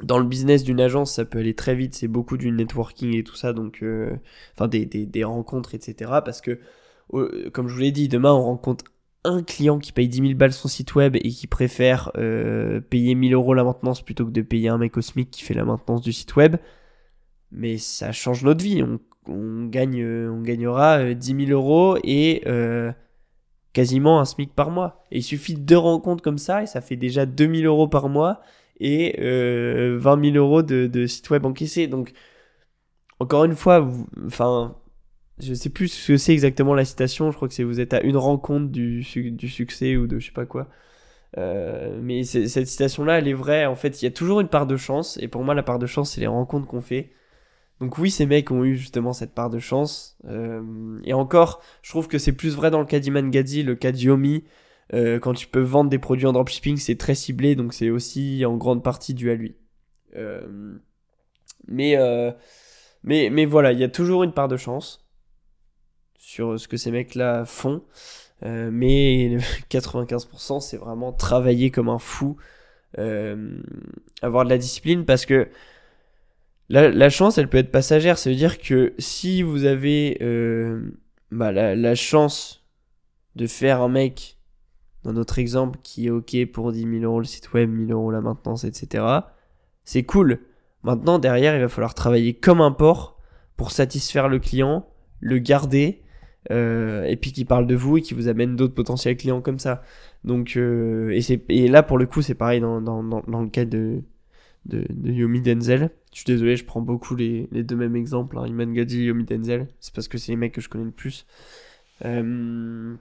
dans 0.03 0.17
le 0.19 0.25
business 0.25 0.63
d'une 0.63 0.81
agence, 0.81 1.13
ça 1.13 1.25
peut 1.25 1.39
aller 1.39 1.53
très 1.53 1.75
vite, 1.75 1.95
c'est 1.95 2.07
beaucoup 2.07 2.37
du 2.37 2.51
networking 2.51 3.15
et 3.15 3.23
tout 3.23 3.35
ça, 3.35 3.53
donc, 3.53 3.79
euh, 3.81 4.15
enfin, 4.53 4.67
des, 4.67 4.85
des, 4.85 5.05
des, 5.05 5.23
rencontres, 5.23 5.73
etc. 5.73 6.11
Parce 6.23 6.41
que, 6.41 6.59
comme 7.51 7.67
je 7.67 7.73
vous 7.73 7.79
l'ai 7.79 7.91
dit, 7.91 8.07
demain, 8.07 8.33
on 8.33 8.43
rencontre 8.43 8.85
un 9.25 9.43
client 9.43 9.79
qui 9.79 9.91
paye 9.91 10.07
10 10.07 10.17
000 10.19 10.33
balles 10.35 10.53
son 10.53 10.67
site 10.67 10.95
web 10.95 11.15
et 11.15 11.29
qui 11.29 11.47
préfère 11.47 12.11
euh, 12.17 12.79
payer 12.79 13.15
1000 13.15 13.33
euros 13.33 13.53
la 13.53 13.63
maintenance 13.63 14.01
plutôt 14.01 14.25
que 14.25 14.31
de 14.31 14.41
payer 14.41 14.69
un 14.69 14.77
mec 14.77 14.91
cosmique 14.91 15.31
qui 15.31 15.43
fait 15.43 15.53
la 15.53 15.65
maintenance 15.65 16.01
du 16.01 16.13
site 16.13 16.35
web. 16.35 16.57
Mais 17.51 17.77
ça 17.77 18.11
change 18.11 18.43
notre 18.43 18.63
vie. 18.63 18.83
On, 19.27 19.65
gagne, 19.65 20.05
on 20.05 20.41
gagnera 20.41 21.13
10 21.13 21.33
euh, 21.33 21.45
000 21.47 21.51
euros 21.51 21.97
et 22.03 22.43
euh, 22.45 22.91
quasiment 23.73 24.19
un 24.19 24.25
SMIC 24.25 24.53
par 24.53 24.69
mois. 24.69 25.03
Et 25.11 25.19
il 25.19 25.23
suffit 25.23 25.55
de 25.55 25.61
deux 25.61 25.77
rencontres 25.77 26.23
comme 26.23 26.37
ça 26.37 26.63
et 26.63 26.67
ça 26.67 26.81
fait 26.81 26.95
déjà 26.95 27.25
2000 27.25 27.65
euros 27.65 27.87
par 27.87 28.09
mois 28.09 28.41
et 28.79 29.15
euh, 29.21 29.97
20 29.99 30.31
000 30.33 30.37
euros 30.37 30.63
de, 30.63 30.87
de 30.87 31.05
site 31.07 31.29
web 31.29 31.45
encaissé. 31.45 31.87
Donc, 31.87 32.13
encore 33.19 33.45
une 33.45 33.55
fois, 33.55 33.87
enfin, 34.25 34.75
je 35.39 35.53
sais 35.53 35.69
plus 35.69 35.89
ce 35.89 36.07
que 36.13 36.17
c'est 36.17 36.33
exactement 36.33 36.73
la 36.73 36.85
citation. 36.85 37.31
Je 37.31 37.35
crois 37.35 37.47
que 37.47 37.53
c'est 37.53 37.63
vous 37.63 37.79
êtes 37.79 37.93
à 37.93 38.01
une 38.01 38.17
rencontre 38.17 38.71
du, 38.71 39.05
du 39.31 39.49
succès 39.49 39.95
ou 39.97 40.07
de 40.07 40.19
je 40.19 40.27
sais 40.27 40.33
pas 40.33 40.45
quoi. 40.45 40.69
Euh, 41.37 41.99
mais 42.01 42.23
cette 42.23 42.67
citation-là, 42.67 43.19
elle 43.19 43.27
est 43.27 43.33
vraie. 43.33 43.65
En 43.65 43.75
fait, 43.75 44.01
il 44.01 44.05
y 44.05 44.07
a 44.07 44.11
toujours 44.11 44.39
une 44.41 44.47
part 44.47 44.67
de 44.67 44.77
chance. 44.77 45.17
Et 45.21 45.27
pour 45.27 45.43
moi, 45.43 45.53
la 45.53 45.63
part 45.63 45.79
de 45.79 45.85
chance, 45.85 46.11
c'est 46.13 46.21
les 46.21 46.27
rencontres 46.27 46.67
qu'on 46.67 46.81
fait. 46.81 47.11
Donc 47.81 47.97
oui, 47.97 48.09
ces 48.09 48.25
mecs 48.25 48.51
ont 48.51 48.63
eu 48.63 48.75
justement 48.75 49.13
cette 49.13 49.33
part 49.33 49.49
de 49.49 49.59
chance. 49.59 50.17
Euh, 50.25 50.99
et 51.03 51.13
encore, 51.13 51.61
je 51.81 51.89
trouve 51.89 52.07
que 52.07 52.17
c'est 52.17 52.31
plus 52.31 52.55
vrai 52.55 52.71
dans 52.71 52.79
le 52.79 52.85
cas 52.85 52.99
d'Iman 52.99 53.29
Gadzi, 53.29 53.63
le 53.63 53.75
cas 53.75 53.91
d'Yomi, 53.91 54.45
euh, 54.93 55.19
quand 55.19 55.33
tu 55.33 55.47
peux 55.47 55.61
vendre 55.61 55.89
des 55.89 55.99
produits 55.99 56.27
en 56.27 56.33
dropshipping, 56.33 56.77
c'est 56.77 56.97
très 56.97 57.15
ciblé, 57.15 57.55
donc 57.55 57.73
c'est 57.73 57.89
aussi 57.89 58.45
en 58.45 58.55
grande 58.55 58.83
partie 58.83 59.13
dû 59.13 59.31
à 59.31 59.35
lui. 59.35 59.55
Euh, 60.15 60.77
mais, 61.67 61.97
euh, 61.97 62.31
mais, 63.03 63.29
mais 63.31 63.45
voilà, 63.45 63.71
il 63.71 63.79
y 63.79 63.83
a 63.83 63.89
toujours 63.89 64.23
une 64.23 64.33
part 64.33 64.47
de 64.47 64.57
chance 64.57 65.05
sur 66.17 66.59
ce 66.59 66.67
que 66.67 66.77
ces 66.77 66.91
mecs-là 66.91 67.45
font. 67.45 67.83
mais 68.43 69.37
95% 69.71 70.59
c'est 70.59 70.77
vraiment 70.77 71.11
travailler 71.13 71.71
comme 71.71 71.89
un 71.89 71.99
fou, 71.99 72.37
avoir 72.97 74.45
de 74.45 74.49
la 74.49 74.57
discipline 74.57 75.05
parce 75.05 75.25
que 75.25 75.49
la, 76.69 77.09
chance 77.09 77.37
elle 77.37 77.49
peut 77.49 77.57
être 77.57 77.71
passagère. 77.71 78.17
Ça 78.17 78.29
veut 78.29 78.35
dire 78.35 78.59
que 78.59 78.93
si 78.99 79.41
vous 79.41 79.65
avez 79.65 80.17
bah, 81.31 81.51
la 81.51 81.95
chance 81.95 82.63
de 83.35 83.47
faire 83.47 83.81
un 83.81 83.89
mec 83.89 84.34
dans 85.05 85.13
notre 85.13 85.37
exemple 85.37 85.79
qui 85.83 86.07
est 86.07 86.09
OK 86.09 86.35
pour 86.51 86.71
10 86.71 86.81
000 86.81 87.03
euros 87.03 87.19
le 87.19 87.25
site 87.25 87.53
web, 87.53 87.69
1000 87.69 87.91
euros 87.91 88.11
la 88.11 88.21
maintenance, 88.21 88.63
etc. 88.63 89.05
C'est 89.83 90.03
cool. 90.03 90.39
Maintenant, 90.83 91.19
derrière, 91.19 91.55
il 91.55 91.61
va 91.61 91.69
falloir 91.69 91.93
travailler 91.93 92.33
comme 92.33 92.59
un 92.59 92.71
porc 92.71 93.19
pour 93.55 93.71
satisfaire 93.71 94.27
le 94.27 94.39
client, 94.39 94.87
le 95.19 95.37
garder, 95.37 96.01
euh, 96.51 97.03
et 97.03 97.17
puis 97.17 97.31
qui 97.31 97.45
parle 97.45 97.67
de 97.67 97.75
vous 97.75 97.97
et 97.97 98.01
qui 98.01 98.15
vous 98.15 98.27
amène 98.27 98.55
d'autres 98.55 98.73
potentiels 98.73 99.15
clients 99.15 99.41
comme 99.41 99.59
ça. 99.59 99.83
Donc, 100.23 100.57
euh, 100.57 101.11
et, 101.11 101.43
et 101.49 101.67
là, 101.67 101.83
pour 101.83 101.99
le 101.99 102.07
coup, 102.07 102.23
c'est 102.23 102.35
pareil 102.35 102.59
dans, 102.59 102.81
dans, 102.81 103.03
dans, 103.03 103.41
le 103.41 103.49
cas 103.49 103.65
de, 103.65 104.01
de, 104.65 105.11
Yomi 105.11 105.41
Denzel. 105.41 105.91
Je 106.13 106.17
suis 106.17 106.25
désolé, 106.25 106.55
je 106.55 106.65
prends 106.65 106.81
beaucoup 106.81 107.15
les, 107.15 107.47
les 107.51 107.63
deux 107.63 107.75
mêmes 107.75 107.95
exemples, 107.95 108.39
hein, 108.39 108.47
Iman 108.47 108.73
Gadi 108.73 109.01
et 109.01 109.05
Yomi 109.05 109.25
Denzel. 109.25 109.67
C'est 109.79 109.93
parce 109.93 110.07
que 110.07 110.17
c'est 110.17 110.31
les 110.31 110.35
mecs 110.35 110.53
que 110.53 110.61
je 110.61 110.69
connais 110.69 110.85
le 110.85 110.91
plus. 110.91 111.27
Euh 112.03 112.95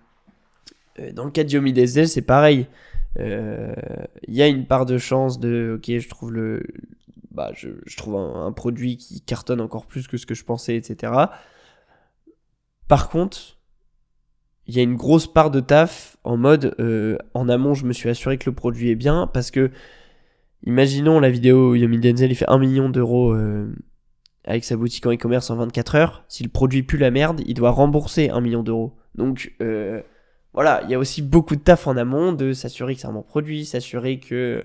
dans 1.12 1.24
le 1.24 1.30
cas 1.30 1.44
de 1.44 1.50
Yomi 1.50 1.72
Denzel, 1.72 2.08
c'est 2.08 2.22
pareil. 2.22 2.66
Il 3.18 3.24
y 4.28 4.42
a 4.42 4.48
une 4.48 4.66
part 4.66 4.86
de 4.86 4.98
chance 4.98 5.38
de, 5.40 5.76
ok, 5.76 5.98
je 5.98 6.08
trouve 6.08 6.32
le, 6.32 6.62
bah, 7.34 7.50
je, 7.54 7.96
trouve 7.96 8.16
un, 8.16 8.52
produit 8.52 8.96
qui 8.96 9.20
cartonne 9.20 9.60
encore 9.60 9.86
plus 9.86 10.06
que 10.06 10.16
ce 10.16 10.24
que 10.24 10.34
je 10.34 10.44
pensais, 10.44 10.76
etc. 10.76 11.12
Par 12.86 13.08
contre, 13.08 13.58
il 14.66 14.76
y 14.76 14.78
a 14.78 14.82
une 14.82 14.94
grosse 14.94 15.26
part 15.26 15.50
de 15.50 15.60
taf 15.60 16.16
en 16.22 16.36
mode 16.36 16.74
euh, 16.78 17.18
en 17.34 17.48
amont 17.48 17.74
je 17.74 17.84
me 17.84 17.92
suis 17.92 18.08
assuré 18.08 18.38
que 18.38 18.48
le 18.48 18.54
produit 18.54 18.90
est 18.90 18.94
bien 18.94 19.26
parce 19.26 19.50
que 19.50 19.70
imaginons 20.64 21.20
la 21.20 21.28
vidéo 21.28 21.74
Yomi 21.74 21.98
Denzel 21.98 22.30
il 22.30 22.34
fait 22.34 22.48
1 22.48 22.58
million 22.58 22.88
d'euros 22.88 23.34
euh, 23.34 23.74
avec 24.44 24.64
sa 24.64 24.76
boutique 24.76 25.04
en 25.04 25.12
e-commerce 25.12 25.50
en 25.50 25.56
24 25.56 25.94
heures 25.96 26.24
si 26.28 26.42
le 26.44 26.48
produit 26.48 26.82
pue 26.82 26.96
la 26.96 27.10
merde 27.10 27.42
il 27.44 27.52
doit 27.52 27.72
rembourser 27.72 28.30
1 28.30 28.40
million 28.40 28.62
d'euros 28.62 28.96
donc 29.14 29.54
euh, 29.60 30.00
voilà 30.54 30.80
il 30.84 30.90
y 30.90 30.94
a 30.94 30.98
aussi 30.98 31.20
beaucoup 31.22 31.56
de 31.56 31.60
taf 31.60 31.86
en 31.86 31.96
amont 31.96 32.32
de 32.32 32.52
s'assurer 32.52 32.94
que 32.94 33.00
c'est 33.00 33.06
un 33.06 33.12
bon 33.12 33.22
produit 33.22 33.66
s'assurer 33.66 34.18
que 34.18 34.62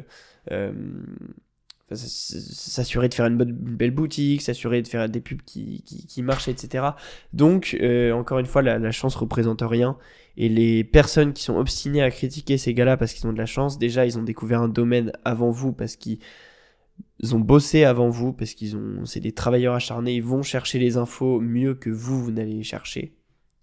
s'assurer 1.95 3.09
de 3.09 3.13
faire 3.13 3.25
une, 3.25 3.37
belle 3.37 3.91
boutique, 3.91 4.41
s'assurer 4.41 4.81
de 4.81 4.87
faire 4.87 5.09
des 5.09 5.21
pubs 5.21 5.41
qui, 5.41 5.81
qui, 5.83 6.05
qui 6.05 6.21
marchent, 6.21 6.47
etc. 6.47 6.89
Donc, 7.33 7.77
euh, 7.81 8.11
encore 8.11 8.39
une 8.39 8.45
fois, 8.45 8.61
la, 8.61 8.77
la, 8.77 8.91
chance 8.91 9.15
représente 9.15 9.61
rien. 9.61 9.97
Et 10.37 10.49
les 10.49 10.83
personnes 10.83 11.33
qui 11.33 11.43
sont 11.43 11.57
obstinées 11.57 12.01
à 12.01 12.11
critiquer 12.11 12.57
ces 12.57 12.73
gars-là 12.73 12.97
parce 12.97 13.13
qu'ils 13.13 13.27
ont 13.27 13.33
de 13.33 13.37
la 13.37 13.45
chance, 13.45 13.77
déjà, 13.77 14.05
ils 14.05 14.17
ont 14.17 14.23
découvert 14.23 14.61
un 14.61 14.69
domaine 14.69 15.11
avant 15.25 15.49
vous, 15.49 15.73
parce 15.73 15.95
qu'ils 15.95 16.19
ont 17.31 17.39
bossé 17.39 17.83
avant 17.83 18.09
vous, 18.09 18.33
parce 18.33 18.53
qu'ils 18.53 18.75
ont, 18.77 19.05
c'est 19.05 19.19
des 19.19 19.31
travailleurs 19.31 19.73
acharnés, 19.73 20.13
ils 20.13 20.23
vont 20.23 20.43
chercher 20.43 20.79
les 20.79 20.97
infos 20.97 21.39
mieux 21.39 21.73
que 21.73 21.89
vous, 21.89 22.23
vous 22.23 22.31
n'allez 22.31 22.53
les 22.53 22.63
chercher. 22.63 23.15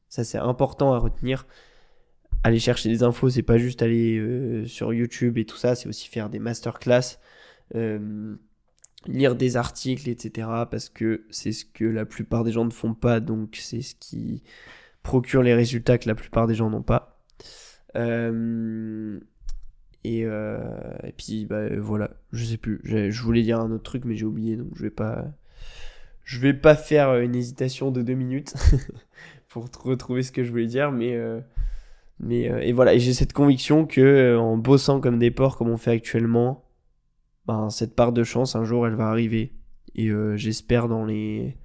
Ça, 0.09 0.25
c'est 0.25 0.39
important 0.39 0.93
à 0.93 0.99
retenir. 0.99 1.47
Aller 2.43 2.59
chercher 2.59 2.89
des 2.89 3.03
infos, 3.03 3.31
c'est 3.31 3.43
pas 3.43 3.59
juste 3.59 3.83
aller 3.83 4.19
euh, 4.19 4.67
sur 4.67 4.93
YouTube 4.93 5.39
et 5.39 5.45
tout 5.45 5.57
ça, 5.57 5.75
c'est 5.75 5.89
aussi 5.89 6.09
faire 6.09 6.31
des 6.31 6.39
masterclass 6.39 7.19
euh, 7.75 8.37
lire 9.07 9.35
des 9.35 9.57
articles, 9.57 10.09
etc. 10.09 10.49
Parce 10.71 10.89
que 10.89 11.27
c'est 11.31 11.53
ce 11.53 11.65
que 11.65 11.85
la 11.85 12.05
plupart 12.05 12.45
des 12.45 12.53
gens 12.53 12.65
ne 12.65 12.71
font 12.71 12.95
pas, 12.95 13.21
donc 13.21 13.57
c'est 13.61 13.83
ce 13.83 13.95
qui 13.95 14.43
procure 15.03 15.43
les 15.43 15.55
résultats 15.55 15.99
que 15.99 16.09
la 16.09 16.15
plupart 16.15 16.47
des 16.47 16.55
gens 16.55 16.71
n'ont 16.71 16.83
pas. 16.83 17.21
Euh, 17.97 19.19
et, 20.05 20.21
et, 20.21 21.13
puis 21.17 21.47
bah, 21.47 21.69
voilà, 21.79 22.11
je 22.33 22.45
sais 22.45 22.57
plus. 22.57 22.81
Je 22.85 23.23
voulais 23.23 23.43
dire 23.43 23.61
un 23.61 23.71
autre 23.73 23.83
truc, 23.83 24.05
mais 24.05 24.17
j'ai 24.17 24.25
oublié, 24.25 24.57
donc 24.57 24.69
je 24.75 24.83
vais 24.83 24.91
pas. 24.91 25.25
Je 26.23 26.41
vais 26.41 26.55
pas 26.55 26.75
faire 26.75 27.17
une 27.19 27.37
hésitation 27.37 27.93
de 27.93 28.03
deux 28.03 28.15
minutes 28.15 28.55
pour 29.49 29.69
retrouver 29.85 30.25
ce 30.25 30.33
que 30.33 30.43
je 30.43 30.51
voulais 30.51 30.67
dire, 30.67 30.91
mais 30.91 31.17
mais 32.21 32.45
et 32.67 32.73
voilà. 32.73 32.95
Et 32.95 33.01
j'ai 33.01 33.15
cette 33.15 33.33
conviction 33.33 33.87
que 33.87 34.37
en 34.37 34.57
bossant 34.57 35.01
comme 35.01 35.19
des 35.19 35.31
porcs, 35.31 35.57
comme 35.59 35.71
on 35.71 35.77
fait 35.77 35.93
actuellement, 35.93 36.67
ben, 37.47 37.71
cette 37.71 37.95
part 37.95 38.13
de 38.13 38.25
chance, 38.25 38.57
un 38.57 38.65
jour, 38.65 38.87
elle 38.87 38.95
va 38.95 39.09
arriver. 39.09 39.53
Et 39.95 40.09
euh, 40.09 40.37
j'espère 40.37 40.89
dans 40.89 41.05
les, 41.05 41.57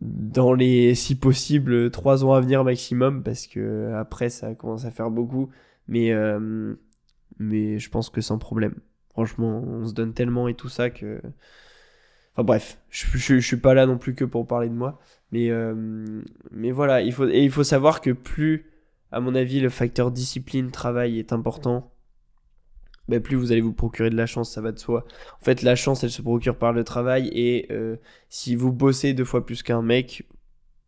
dans 0.00 0.54
les, 0.54 0.94
si 0.94 1.14
possible, 1.18 1.90
trois 1.90 2.24
ans 2.24 2.32
à 2.32 2.40
venir 2.40 2.64
maximum, 2.64 3.22
parce 3.22 3.46
que 3.46 3.92
après, 3.94 4.30
ça 4.30 4.54
commence 4.54 4.84
à 4.84 4.90
faire 4.90 5.10
beaucoup. 5.10 5.50
Mais, 5.88 6.12
euh, 6.12 6.74
mais 7.38 7.78
je 7.78 7.90
pense 7.90 8.10
que 8.10 8.20
sans 8.20 8.38
problème. 8.38 8.74
Franchement, 9.10 9.62
on 9.64 9.86
se 9.86 9.94
donne 9.94 10.14
tellement 10.14 10.48
et 10.48 10.54
tout 10.54 10.68
ça 10.68 10.90
que. 10.90 11.20
Enfin 12.34 12.44
bref, 12.44 12.80
je, 12.90 13.06
je, 13.18 13.38
suis 13.40 13.56
pas 13.56 13.74
là 13.74 13.86
non 13.86 13.98
plus 13.98 14.14
que 14.14 14.24
pour 14.24 14.46
parler 14.46 14.68
de 14.68 14.74
moi. 14.74 15.00
Mais, 15.32 15.50
euh, 15.50 16.22
mais 16.52 16.70
voilà, 16.70 17.02
il 17.02 17.12
faut, 17.12 17.26
et 17.28 17.44
il 17.44 17.50
faut 17.50 17.64
savoir 17.64 18.00
que 18.00 18.10
plus, 18.10 18.66
à 19.12 19.20
mon 19.20 19.34
avis, 19.34 19.60
le 19.60 19.70
facteur 19.70 20.10
discipline, 20.10 20.70
travail 20.70 21.18
est 21.18 21.32
important, 21.32 21.92
bah, 23.08 23.20
plus 23.20 23.36
vous 23.36 23.52
allez 23.52 23.60
vous 23.60 23.72
procurer 23.72 24.10
de 24.10 24.16
la 24.16 24.26
chance, 24.26 24.52
ça 24.52 24.60
va 24.60 24.72
de 24.72 24.78
soi. 24.78 25.06
En 25.40 25.44
fait, 25.44 25.62
la 25.62 25.76
chance, 25.76 26.04
elle 26.04 26.10
se 26.10 26.22
procure 26.22 26.56
par 26.56 26.72
le 26.72 26.84
travail 26.84 27.28
et 27.32 27.66
euh, 27.70 27.96
si 28.28 28.54
vous 28.54 28.72
bossez 28.72 29.14
deux 29.14 29.24
fois 29.24 29.46
plus 29.46 29.62
qu'un 29.62 29.82
mec, 29.82 30.26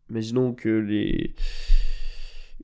imaginons 0.09 0.53
que 0.53 0.69
les 0.69 1.35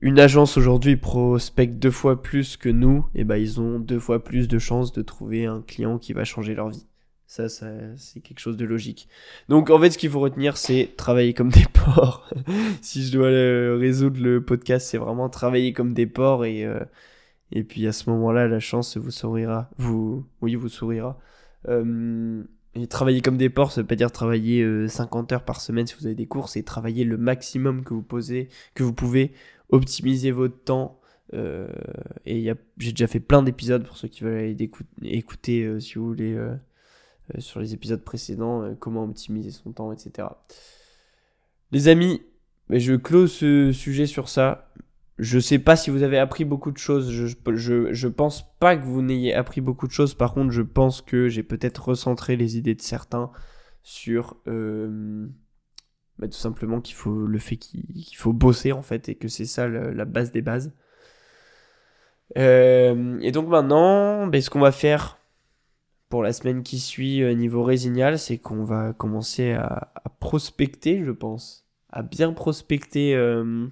une 0.00 0.20
agence 0.20 0.56
aujourd'hui 0.56 0.96
prospecte 0.96 1.74
deux 1.74 1.90
fois 1.90 2.22
plus 2.22 2.56
que 2.56 2.68
nous, 2.68 3.06
et 3.16 3.24
ben 3.24 3.36
ils 3.36 3.60
ont 3.60 3.80
deux 3.80 3.98
fois 3.98 4.22
plus 4.22 4.46
de 4.46 4.58
chances 4.60 4.92
de 4.92 5.02
trouver 5.02 5.46
un 5.46 5.60
client 5.60 5.98
qui 5.98 6.12
va 6.12 6.24
changer 6.24 6.54
leur 6.54 6.68
vie. 6.68 6.86
Ça, 7.28 7.48
ça 7.48 7.68
c'est 7.96 8.20
quelque 8.20 8.40
chose 8.40 8.56
de 8.56 8.64
logique. 8.64 9.08
Donc 9.48 9.70
en 9.70 9.78
fait, 9.78 9.92
ce 9.92 9.98
qu'il 9.98 10.10
faut 10.10 10.18
retenir, 10.18 10.56
c'est 10.56 10.94
travailler 10.96 11.34
comme 11.34 11.50
des 11.50 11.66
porcs. 11.72 12.32
si 12.82 13.04
je 13.06 13.12
dois 13.12 13.28
euh, 13.28 13.76
résoudre 13.78 14.20
le 14.20 14.42
podcast, 14.42 14.88
c'est 14.88 14.98
vraiment 14.98 15.28
travailler 15.28 15.72
comme 15.72 15.94
des 15.94 16.06
porcs 16.06 16.44
et 16.44 16.64
euh, 16.64 16.80
et 17.52 17.64
puis 17.64 17.86
à 17.86 17.92
ce 17.92 18.10
moment-là, 18.10 18.48
la 18.48 18.60
chance 18.60 18.96
vous 18.96 19.10
sourira. 19.10 19.70
Vous, 19.78 20.26
oui, 20.40 20.54
vous 20.54 20.68
sourira. 20.68 21.18
Euh, 21.68 22.42
et 22.74 22.86
travailler 22.86 23.22
comme 23.22 23.36
des 23.38 23.48
porcs, 23.48 23.72
ça 23.72 23.80
veut 23.80 23.86
pas 23.86 23.96
dire 23.96 24.12
travailler 24.12 24.88
50 24.88 25.32
euh, 25.32 25.36
heures 25.36 25.44
par 25.44 25.60
semaine 25.60 25.86
si 25.86 25.94
vous 25.98 26.06
avez 26.06 26.14
des 26.14 26.26
courses, 26.26 26.56
et 26.56 26.62
travailler 26.62 27.04
le 27.04 27.16
maximum 27.16 27.84
que 27.84 27.94
vous 27.94 28.02
posez, 28.02 28.48
que 28.74 28.82
vous 28.82 28.92
pouvez, 28.92 29.32
optimiser 29.70 30.30
votre 30.30 30.62
temps. 30.62 31.00
Euh, 31.34 31.68
et 32.24 32.52
j'ai 32.78 32.92
déjà 32.92 33.06
fait 33.06 33.20
plein 33.20 33.42
d'épisodes 33.42 33.84
pour 33.84 33.96
ceux 33.96 34.08
qui 34.08 34.24
veulent 34.24 34.38
aller 34.38 34.70
écouter, 35.02 35.80
si 35.80 35.94
vous 35.94 36.06
voulez, 36.06 36.38
sur 37.38 37.60
les 37.60 37.74
épisodes 37.74 38.02
précédents, 38.02 38.74
comment 38.80 39.04
optimiser 39.04 39.50
son 39.50 39.72
temps, 39.72 39.92
etc. 39.92 40.28
Les 41.70 41.88
amis, 41.88 42.22
je 42.70 42.94
close 42.94 43.32
ce 43.32 43.72
sujet 43.72 44.06
sur 44.06 44.28
ça. 44.28 44.72
Je 45.18 45.38
sais 45.38 45.58
pas 45.58 45.76
si 45.76 45.90
vous 45.90 46.02
avez 46.02 46.18
appris 46.18 46.44
beaucoup 46.44 46.70
de 46.70 46.78
choses. 46.78 47.10
Je, 47.10 47.26
je, 47.56 47.92
je 47.92 48.08
pense 48.08 48.44
pas 48.58 48.76
que 48.76 48.84
vous 48.84 49.02
n'ayez 49.02 49.34
appris 49.34 49.60
beaucoup 49.60 49.86
de 49.86 49.92
choses. 49.92 50.14
Par 50.14 50.32
contre, 50.32 50.52
je 50.52 50.62
pense 50.62 51.02
que 51.02 51.28
j'ai 51.28 51.42
peut-être 51.42 51.88
recentré 51.88 52.36
les 52.36 52.56
idées 52.56 52.74
de 52.74 52.82
certains 52.82 53.30
sur 53.82 54.36
euh, 54.46 55.26
bah, 56.18 56.28
tout 56.28 56.38
simplement 56.38 56.80
qu'il 56.80 56.94
faut 56.94 57.26
le 57.26 57.38
fait 57.38 57.56
qu'il 57.56 58.16
faut 58.16 58.32
bosser 58.32 58.72
en 58.72 58.82
fait 58.82 59.08
et 59.08 59.14
que 59.14 59.28
c'est 59.28 59.46
ça 59.46 59.68
la, 59.68 60.04
base 60.04 60.30
des 60.30 60.42
bases. 60.42 60.72
Euh, 62.36 63.18
et 63.20 63.32
donc 63.32 63.48
maintenant, 63.48 64.26
bah, 64.26 64.40
ce 64.40 64.50
qu'on 64.50 64.60
va 64.60 64.72
faire 64.72 65.17
pour 66.08 66.22
la 66.22 66.32
semaine 66.32 66.62
qui 66.62 66.78
suit 66.78 67.22
euh, 67.22 67.34
niveau 67.34 67.62
résignal, 67.62 68.18
c'est 68.18 68.38
qu'on 68.38 68.64
va 68.64 68.92
commencer 68.92 69.52
à, 69.52 69.92
à, 69.94 70.08
prospecter, 70.20 71.04
je 71.04 71.10
pense, 71.10 71.66
à 71.90 72.02
bien 72.02 72.32
prospecter. 72.32 73.14
Euh, 73.14 73.68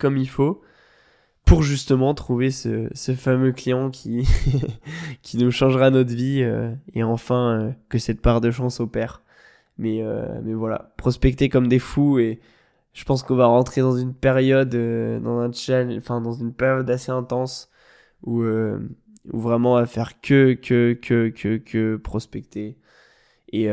comme 0.00 0.16
il 0.16 0.28
faut 0.28 0.62
pour 1.44 1.62
justement 1.62 2.14
trouver 2.14 2.50
ce, 2.50 2.88
ce 2.92 3.14
fameux 3.14 3.52
client 3.52 3.90
qui, 3.90 4.26
qui 5.22 5.36
nous 5.36 5.50
changera 5.50 5.90
notre 5.90 6.14
vie 6.14 6.42
euh, 6.42 6.72
et 6.94 7.04
enfin 7.04 7.60
euh, 7.60 7.70
que 7.88 7.98
cette 7.98 8.20
part 8.20 8.40
de 8.40 8.50
chance 8.50 8.80
opère. 8.80 9.22
Mais, 9.78 10.02
euh, 10.02 10.40
mais 10.44 10.54
voilà, 10.54 10.92
prospecter 10.96 11.48
comme 11.48 11.68
des 11.68 11.78
fous 11.78 12.18
et 12.18 12.40
je 12.92 13.04
pense 13.04 13.22
qu'on 13.22 13.36
va 13.36 13.46
rentrer 13.46 13.80
dans 13.80 13.96
une 13.96 14.14
période, 14.14 14.70
dans 14.70 15.38
un 15.38 15.52
challenge, 15.52 15.96
enfin 15.96 16.20
dans 16.20 16.32
une 16.32 16.52
période 16.52 16.90
assez 16.90 17.12
intense 17.12 17.70
où, 18.24 18.42
où 19.32 19.38
vraiment 19.40 19.76
à 19.76 19.86
faire 19.86 20.20
que, 20.20 20.54
que, 20.54 20.94
que, 20.94 21.28
que, 21.28 21.56
que 21.58 21.96
prospecter. 21.96 22.76
Et, 23.52 23.68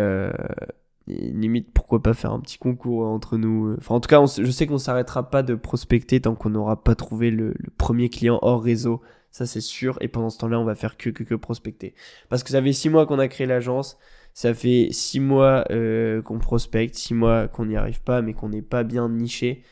limite 1.07 1.71
pourquoi 1.73 2.01
pas 2.01 2.13
faire 2.13 2.31
un 2.31 2.39
petit 2.39 2.57
concours 2.57 3.05
entre 3.05 3.37
nous 3.37 3.75
enfin 3.77 3.95
en 3.95 3.99
tout 3.99 4.09
cas 4.09 4.23
je 4.25 4.51
sais 4.51 4.67
qu'on 4.67 4.77
s'arrêtera 4.77 5.29
pas 5.29 5.41
de 5.43 5.55
prospecter 5.55 6.19
tant 6.19 6.35
qu'on 6.35 6.49
n'aura 6.49 6.83
pas 6.83 6.95
trouvé 6.95 7.31
le, 7.31 7.53
premier 7.77 8.09
client 8.09 8.39
hors 8.41 8.61
réseau. 8.61 9.01
Ça 9.31 9.45
c'est 9.45 9.61
sûr. 9.61 9.97
Et 10.01 10.07
pendant 10.07 10.29
ce 10.29 10.37
temps 10.37 10.47
là 10.47 10.59
on 10.59 10.65
va 10.65 10.75
faire 10.75 10.97
que 10.97 11.09
que, 11.09 11.23
que 11.23 11.35
prospecter. 11.35 11.93
Parce 12.29 12.43
que 12.43 12.49
ça 12.49 12.61
fait 12.61 12.73
six 12.73 12.89
mois 12.89 13.05
qu'on 13.05 13.19
a 13.19 13.27
créé 13.27 13.47
l'agence. 13.47 13.97
Ça 14.33 14.53
fait 14.53 14.89
six 14.91 15.19
mois 15.19 15.65
euh, 15.71 16.21
qu'on 16.21 16.39
prospecte 16.39 16.95
six 16.95 17.13
mois 17.13 17.47
qu'on 17.47 17.65
n'y 17.65 17.77
arrive 17.77 18.01
pas 18.01 18.21
mais 18.21 18.33
qu'on 18.33 18.49
n'est 18.49 18.61
pas 18.61 18.83
bien 18.83 19.09
niché. 19.09 19.63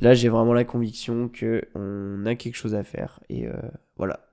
Là 0.00 0.14
j'ai 0.14 0.28
vraiment 0.28 0.54
la 0.54 0.64
conviction 0.64 1.28
que 1.28 1.62
on 1.74 2.24
a 2.26 2.34
quelque 2.34 2.56
chose 2.56 2.74
à 2.74 2.84
faire. 2.84 3.20
Et 3.28 3.46
euh, 3.46 3.52
voilà 3.96 4.29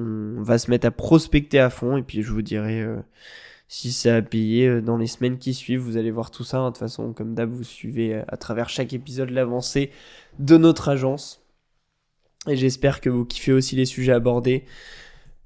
on 0.00 0.42
va 0.42 0.58
se 0.58 0.70
mettre 0.70 0.86
à 0.86 0.90
prospecter 0.90 1.58
à 1.58 1.70
fond 1.70 1.96
et 1.96 2.02
puis 2.02 2.22
je 2.22 2.32
vous 2.32 2.42
dirai 2.42 2.82
euh, 2.82 2.96
si 3.68 3.92
ça 3.92 4.16
a 4.16 4.22
payé 4.22 4.66
euh, 4.66 4.80
dans 4.80 4.96
les 4.96 5.06
semaines 5.06 5.38
qui 5.38 5.54
suivent. 5.54 5.80
Vous 5.80 5.96
allez 5.96 6.10
voir 6.10 6.30
tout 6.30 6.44
ça. 6.44 6.58
Hein. 6.58 6.66
De 6.66 6.70
toute 6.70 6.78
façon, 6.78 7.12
comme 7.12 7.34
d'hab, 7.34 7.50
vous 7.50 7.64
suivez 7.64 8.14
euh, 8.14 8.22
à 8.28 8.36
travers 8.36 8.68
chaque 8.68 8.92
épisode 8.92 9.30
l'avancée 9.30 9.90
de 10.38 10.56
notre 10.56 10.88
agence. 10.88 11.44
Et 12.48 12.56
j'espère 12.56 13.00
que 13.00 13.10
vous 13.10 13.24
kiffez 13.24 13.52
aussi 13.52 13.76
les 13.76 13.84
sujets 13.84 14.12
abordés. 14.12 14.64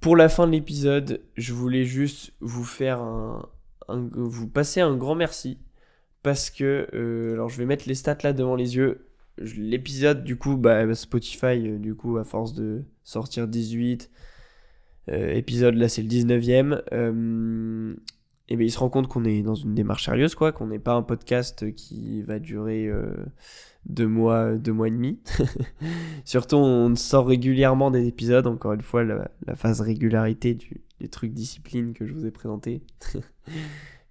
Pour 0.00 0.16
la 0.16 0.28
fin 0.28 0.46
de 0.46 0.52
l'épisode, 0.52 1.22
je 1.36 1.52
voulais 1.52 1.84
juste 1.84 2.32
vous 2.40 2.64
faire 2.64 3.00
un, 3.00 3.48
vous 3.88 4.46
passer 4.46 4.80
un 4.80 4.96
grand 4.96 5.14
merci 5.14 5.58
parce 6.22 6.50
que 6.50 6.88
alors 7.34 7.48
je 7.48 7.58
vais 7.58 7.64
mettre 7.64 7.88
les 7.88 7.94
stats 7.94 8.18
là 8.22 8.32
devant 8.32 8.54
les 8.54 8.76
yeux. 8.76 9.08
l'épisode, 9.38 10.22
du 10.22 10.36
coup, 10.36 10.56
bah, 10.56 10.94
Spotify, 10.94 11.58
du 11.78 11.94
coup, 11.94 12.18
à 12.18 12.24
force 12.24 12.52
de 12.52 12.84
sortir 13.02 13.48
18 13.48 14.10
euh, 15.10 15.32
épisodes, 15.32 15.74
là 15.74 15.88
c'est 15.88 16.02
le 16.02 16.08
19ème, 16.08 16.82
euh, 16.92 17.94
et 18.48 18.56
ben 18.56 18.64
il 18.64 18.70
se 18.70 18.78
rend 18.78 18.90
compte 18.90 19.08
qu'on 19.08 19.24
est 19.24 19.42
dans 19.42 19.54
une 19.54 19.74
démarche 19.74 20.04
sérieuse, 20.04 20.34
quoi, 20.34 20.52
qu'on 20.52 20.66
n'est 20.66 20.78
pas 20.78 20.94
un 20.94 21.02
podcast 21.02 21.72
qui 21.74 22.22
va 22.22 22.38
durer 22.38 22.90
deux 23.86 24.06
mois, 24.06 24.52
deux 24.52 24.72
mois 24.72 24.88
et 24.88 24.90
demi. 24.90 25.18
Surtout, 26.24 26.56
on 26.56 26.94
sort 26.94 27.26
régulièrement 27.26 27.90
des 27.90 28.06
épisodes, 28.06 28.46
encore 28.46 28.74
une 28.74 28.82
fois, 28.82 29.02
la, 29.02 29.30
phase 29.54 29.80
régularité 29.80 30.54
du, 30.54 30.82
des 31.00 31.08
trucs 31.08 31.32
discipline 31.32 31.94
que 31.94 32.06
je 32.06 32.12
vous 32.12 32.26
ai 32.26 32.30
présenté. 32.30 32.82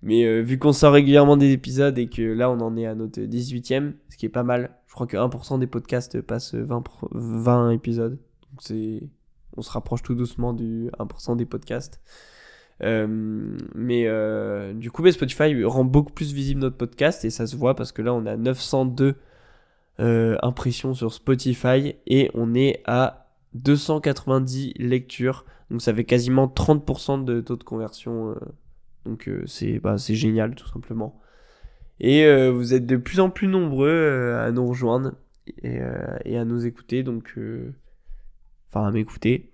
Mais 0.03 0.25
euh, 0.25 0.41
vu 0.41 0.60
qu'on 0.60 0.73
sort 0.73 0.93
régulièrement 0.93 1.38
des 1.38 1.53
épisodes 1.53 1.97
et 1.97 2.08
que 2.08 2.21
là 2.21 2.51
on 2.51 2.60
en 2.60 2.75
est 2.75 2.86
à 2.86 2.93
notre 2.93 3.21
18ème, 3.21 3.93
ce 4.10 4.17
qui 4.17 4.25
est 4.25 4.29
pas 4.29 4.43
mal, 4.43 4.77
je 4.88 4.93
crois 4.93 5.08
que 5.08 5.15
1% 5.15 5.60
des 5.60 5.67
podcasts 5.67 6.21
passent 6.21 6.56
20, 6.56 6.84
20 7.13 7.71
épisodes. 7.71 8.19
Donc 8.51 8.62
c'est, 8.62 9.01
on 9.57 9.61
se 9.61 9.71
rapproche 9.71 10.03
tout 10.03 10.15
doucement 10.15 10.53
du 10.53 10.89
1% 10.99 11.37
des 11.37 11.45
podcasts. 11.45 12.01
Euh, 12.81 13.07
mais 13.75 14.07
euh, 14.07 14.73
du 14.73 14.91
coup, 14.91 15.09
Spotify 15.09 15.63
rend 15.63 15.85
beaucoup 15.85 16.11
plus 16.11 16.33
visible 16.33 16.61
notre 16.61 16.77
podcast 16.77 17.23
et 17.23 17.29
ça 17.29 17.47
se 17.47 17.55
voit 17.55 17.75
parce 17.75 17.91
que 17.91 18.01
là 18.01 18.13
on 18.13 18.25
a 18.25 18.35
902 18.35 19.15
impressions 19.99 20.93
sur 20.93 21.13
Spotify 21.13 21.95
et 22.07 22.31
on 22.33 22.55
est 22.55 22.81
à 22.85 23.29
290 23.53 24.73
lectures. 24.77 25.45
Donc 25.69 25.81
ça 25.81 25.93
fait 25.93 26.03
quasiment 26.03 26.47
30% 26.47 27.23
de 27.23 27.41
taux 27.41 27.55
de 27.55 27.63
conversion 27.63 28.35
donc 29.05 29.27
euh, 29.27 29.43
c'est 29.45 29.79
bah, 29.79 29.95
génial 29.97 30.55
tout 30.55 30.67
simplement. 30.67 31.19
Et 31.99 32.25
euh, 32.25 32.51
vous 32.51 32.73
êtes 32.73 32.85
de 32.85 32.97
plus 32.97 33.19
en 33.19 33.29
plus 33.29 33.47
nombreux 33.47 33.89
euh, 33.89 34.45
à 34.45 34.51
nous 34.51 34.67
rejoindre 34.67 35.13
et, 35.61 35.79
et, 36.25 36.37
à 36.37 36.45
nous 36.45 36.65
écouter, 36.65 37.03
donc 37.03 37.37
enfin 38.73 38.88
à 38.88 38.91
m'écouter. 38.91 39.51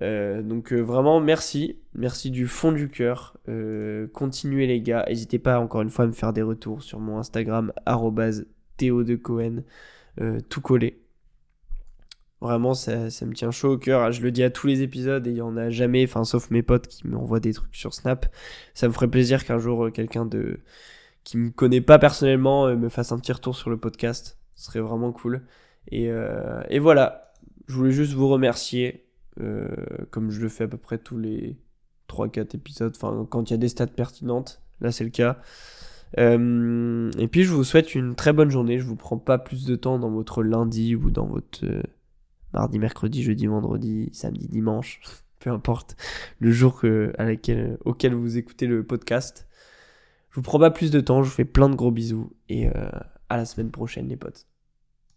donc 0.00 0.72
vraiment 0.72 1.20
merci, 1.20 1.78
merci 1.94 2.30
du 2.30 2.46
fond 2.46 2.72
du 2.72 2.88
cœur. 2.88 3.36
continuez 4.12 4.66
les 4.66 4.80
gars, 4.80 5.04
n'hésitez 5.08 5.38
pas 5.38 5.58
encore 5.60 5.82
une 5.82 5.90
fois 5.90 6.04
à 6.04 6.08
me 6.08 6.12
faire 6.12 6.32
des 6.32 6.42
retours 6.42 6.82
sur 6.82 6.98
mon 7.00 7.18
Instagram 7.18 7.72
Théo 8.76 9.04
de 9.04 9.16
Cohen, 9.16 9.62
tout 10.48 10.60
collé. 10.60 11.02
Vraiment, 12.42 12.74
ça, 12.74 12.92
me 13.24 13.34
tient 13.34 13.52
chaud 13.52 13.74
au 13.74 13.78
cœur. 13.78 14.10
Je 14.10 14.20
le 14.20 14.32
dis 14.32 14.42
à 14.42 14.50
tous 14.50 14.66
les 14.66 14.82
épisodes 14.82 15.24
et 15.28 15.30
il 15.30 15.36
y 15.36 15.40
en 15.40 15.56
a 15.56 15.70
jamais, 15.70 16.02
enfin, 16.02 16.24
sauf 16.24 16.50
mes 16.50 16.64
potes 16.64 16.88
qui 16.88 17.06
m'envoient 17.06 17.38
des 17.38 17.52
trucs 17.52 17.76
sur 17.76 17.94
Snap. 17.94 18.26
Ça 18.74 18.88
me 18.88 18.92
ferait 18.92 19.06
plaisir 19.06 19.44
qu'un 19.44 19.58
jour, 19.58 19.84
euh, 19.84 19.90
quelqu'un 19.92 20.26
de 20.26 20.58
qui 21.22 21.36
me 21.36 21.50
connaît 21.50 21.80
pas 21.80 22.00
personnellement 22.00 22.66
euh, 22.66 22.74
me 22.74 22.88
fasse 22.88 23.12
un 23.12 23.20
petit 23.20 23.30
retour 23.30 23.54
sur 23.54 23.70
le 23.70 23.76
podcast. 23.76 24.38
Ce 24.56 24.66
serait 24.66 24.80
vraiment 24.80 25.12
cool. 25.12 25.42
Euh, 25.92 26.64
et 26.68 26.80
voilà. 26.80 27.31
Je 27.72 27.78
voulais 27.78 27.92
juste 27.92 28.12
vous 28.12 28.28
remercier, 28.28 29.06
comme 30.10 30.30
je 30.30 30.40
le 30.42 30.48
fais 30.50 30.64
à 30.64 30.68
peu 30.68 30.76
près 30.76 30.98
tous 30.98 31.16
les 31.16 31.56
3-4 32.08 32.54
épisodes. 32.54 32.92
Enfin, 32.94 33.26
quand 33.30 33.48
il 33.48 33.52
y 33.52 33.54
a 33.54 33.58
des 33.58 33.68
stats 33.68 33.86
pertinentes. 33.86 34.60
Là, 34.82 34.92
c'est 34.92 35.04
le 35.04 35.10
cas. 35.10 35.40
et 36.18 37.28
puis, 37.28 37.44
je 37.44 37.52
vous 37.52 37.64
souhaite 37.64 37.94
une 37.94 38.14
très 38.14 38.34
bonne 38.34 38.50
journée. 38.50 38.78
Je 38.78 38.84
vous 38.84 38.96
prends 38.96 39.16
pas 39.16 39.38
plus 39.38 39.64
de 39.64 39.74
temps 39.74 39.98
dans 39.98 40.10
votre 40.10 40.42
lundi 40.42 40.94
ou 40.94 41.10
dans 41.10 41.26
votre 41.26 41.64
mardi, 42.52 42.78
mercredi, 42.78 43.22
jeudi, 43.22 43.46
vendredi, 43.46 44.10
samedi, 44.12 44.48
dimanche, 44.48 45.00
peu 45.38 45.50
importe 45.50 45.96
le 46.38 46.50
jour 46.50 46.82
auquel 47.84 48.14
vous 48.14 48.38
écoutez 48.38 48.66
le 48.66 48.84
podcast. 48.84 49.48
Je 50.30 50.36
vous 50.36 50.42
prends 50.42 50.58
pas 50.58 50.70
plus 50.70 50.90
de 50.90 51.00
temps, 51.00 51.22
je 51.22 51.28
vous 51.28 51.34
fais 51.34 51.44
plein 51.44 51.68
de 51.68 51.74
gros 51.74 51.90
bisous 51.90 52.32
et 52.48 52.68
euh, 52.68 52.90
à 53.28 53.36
la 53.36 53.44
semaine 53.44 53.70
prochaine 53.70 54.08
les 54.08 54.16
potes. 54.16 54.46